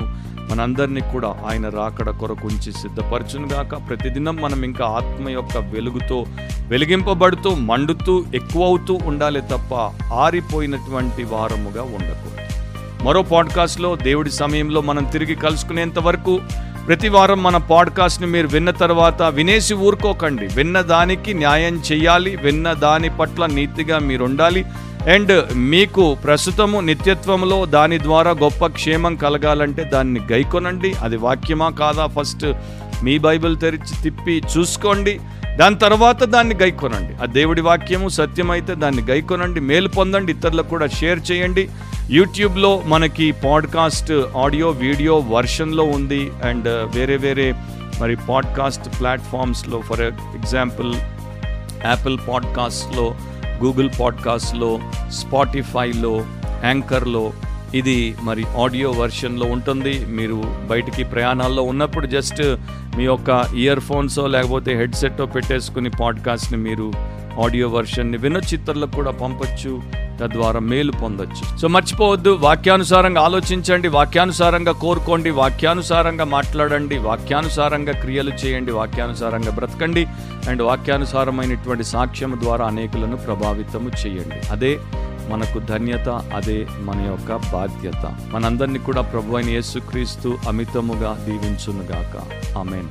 మనందరినీ 0.51 1.01
కూడా 1.01 1.35
ఆయన 1.49 1.69
రాకడ 1.69 2.09
కొరకు 2.09 2.47
ఉంచి 2.47 2.73
సిద్ధపరచునుగాక 2.73 3.89
ప్రతిదినం 3.89 4.35
మనం 4.35 4.63
ఇంకా 4.63 4.85
ఆత్మ 4.85 5.29
యొక్క 5.29 5.57
వెలుగుతో 5.57 6.25
వెలిగింపబడుతూ 6.67 7.55
మండుతూ 7.55 8.25
ఎక్కువ 8.35 8.65
అవుతూ 8.65 8.99
ఉండాలి 9.03 9.41
తప్ప 9.41 9.75
ఆరిపోయినటువంటి 10.13 11.23
వారముగా 11.23 11.81
ఉండకూడదు. 11.81 12.43
మరో 13.03 13.21
పాడ్కాస్ట్లో 13.21 13.95
దేవుడి 13.95 14.31
సమయంలో 14.31 14.81
మనం 14.81 15.03
తిరిగి 15.03 15.35
కలుసుకునేంత 15.35 15.99
వరకు 15.99 16.39
ప్రతి 16.87 17.09
వారం 17.09 17.43
మన 17.43 17.57
పాడ్కాస్ట్ని 17.57 18.27
మీరు 18.27 18.47
విన్న 18.47 18.71
తర్వాత 18.71 19.21
వినేసి 19.21 19.73
ఊరుకోకండి. 19.73 20.47
విన్న 20.47 20.81
దానికి 20.81 21.33
న్యాయం 21.33 21.83
చేయాలి. 21.91 22.35
విన్న 22.35 22.73
దాని 22.73 23.09
పట్ల 23.09 23.45
నీతిగా 23.45 23.99
మీరు 23.99 24.25
ఉండాలి 24.25 24.65
అండ్ 25.09 25.55
మీకు 25.55 26.15
ప్రస్తుతము 26.15 26.79
నిత్యత్వంలో 26.79 27.65
దాని 27.65 27.99
ద్వారా 27.99 28.31
గొప్ప 28.31 28.65
క్షేమం 28.65 29.15
కలగాలంటే 29.15 29.83
దాన్ని 29.83 30.19
గైకొనండి. 30.31 30.93
అది 31.03 31.17
వాక్యమా 31.17 31.69
కాదా 31.69 32.05
ఫస్ట్ 32.05 32.45
మీ 33.03 33.17
బైబిల్ 33.17 33.57
తెరిచి 33.57 34.03
తిప్పి 34.03 34.43
చూసుకోండి. 34.57 35.19
దాని 35.55 35.75
తర్వాత 35.75 36.23
దాన్ని 36.23 36.55
గైకొనండి. 36.55 37.23
ఆ 37.23 37.25
దేవుడి 37.25 37.61
వాక్యము 37.61 38.09
సత్యమైతే 38.09 38.75
దాన్ని 38.75 39.01
గైకొనండి. 39.01 39.59
మేలు 39.59 39.87
పొందండి. 39.87 40.31
ఇతరులకు 40.31 40.67
కూడా 40.67 40.87
షేర్ 40.87 41.31
చేయండి. 41.31 41.69
యూట్యూబ్లో 42.11 42.81
మనకి 42.85 43.31
పాడ్కాస్ట్ 43.31 44.11
ఆడియో 44.37 44.69
వీడియో 44.69 45.23
వర్షన్లో 45.29 45.83
ఉంది. 45.83 46.31
అండ్ 46.43 46.67
వేరే 46.67 47.17
వేరే 47.17 47.55
మరి 48.01 48.17
పాడ్కాస్ట్ 48.29 48.99
ప్లాట్ఫామ్స్లో 48.99 49.81
ఫర్ 49.81 50.01
ఎగ్జాంపుల్ 50.01 50.95
యాపిల్ 51.85 52.17
పాడ్కాస్ట్లో 52.29 53.15
గూగుల్ 53.63 53.89
పాడ్కాస్ట్లో 54.01 54.79
స్పాటిఫైలో 55.09 56.25
యాంకర్లో 56.63 57.33
ఇది 57.73 58.15
మరి 58.21 58.45
ఆడియో 58.63 58.91
వర్షన్లో 58.91 59.45
ఉంటుంది. 59.45 60.05
మీరు 60.05 60.43
బయటికి 60.69 61.03
ప్రయాణాల్లో 61.03 61.63
ఉన్నప్పుడు 61.63 62.07
జస్ట్ 62.07 62.41
మీ 62.97 63.03
యొక్క 63.03 63.45
ఇయర్ 63.55 63.79
ఫోన్సో 63.79 64.27
లేకపోతే 64.27 64.75
హెడ్సెట్ 64.75 65.35
పెట్టేసుకుని 65.35 65.89
పాడ్కాస్ట్ని 65.89 66.59
మీరు 66.59 66.93
ఆడియో 67.41 67.67
వర్షన్ని 67.67 68.17
వినచిత్రలకు 68.17 68.91
కూడా 68.91 69.11
పంపొచ్చు 69.11 69.81
తద్వారా 70.21 70.59
మేలు 70.59 70.91
పొందొచ్చు. 70.91 71.57
సో 71.57 71.67
మర్చిపోవద్దు 71.67 72.29
వాక్యానుసారంగా 72.29 73.21
ఆలోచించండి 73.21 73.87
వాక్యానుసారంగా 73.87 74.71
కోరుకోండి 74.71 75.29
వాక్యానుసారంగా 75.29 76.25
మాట్లాడండి 76.25 76.97
వాక్యానుసారంగా 76.97 77.93
క్రియలు 77.93 78.31
చేయండి 78.31 78.71
వాక్యానుసారంగా 78.71 79.51
బ్రతకండి 79.51 80.05
అండ్ 80.49 80.61
వాక్యానుసారమైనటువంటి 80.61 81.83
సాక్ష్యం 81.83 82.37
ద్వారా 82.43 82.65
అనేకులను 82.65 83.17
ప్రభావితము 83.17 83.91
చేయండి. 84.07 84.51
అదే 84.51 84.79
మనకు 85.29 85.59
ధన్యత 85.59 86.09
అదే 86.09 86.67
మన 86.79 87.05
యొక్క 87.07 87.35
బాధ్యత. 87.53 88.15
మనందరినీ 88.31 88.79
కూడా 88.79 89.01
ప్రభు 89.01 89.35
అయిన 89.35 89.49
యేసుక్రీస్తు 89.49 90.37
అమితముగా 90.47 91.25
దీవించునుగాక. 91.25 92.23
ఆమెన్. 92.57 92.87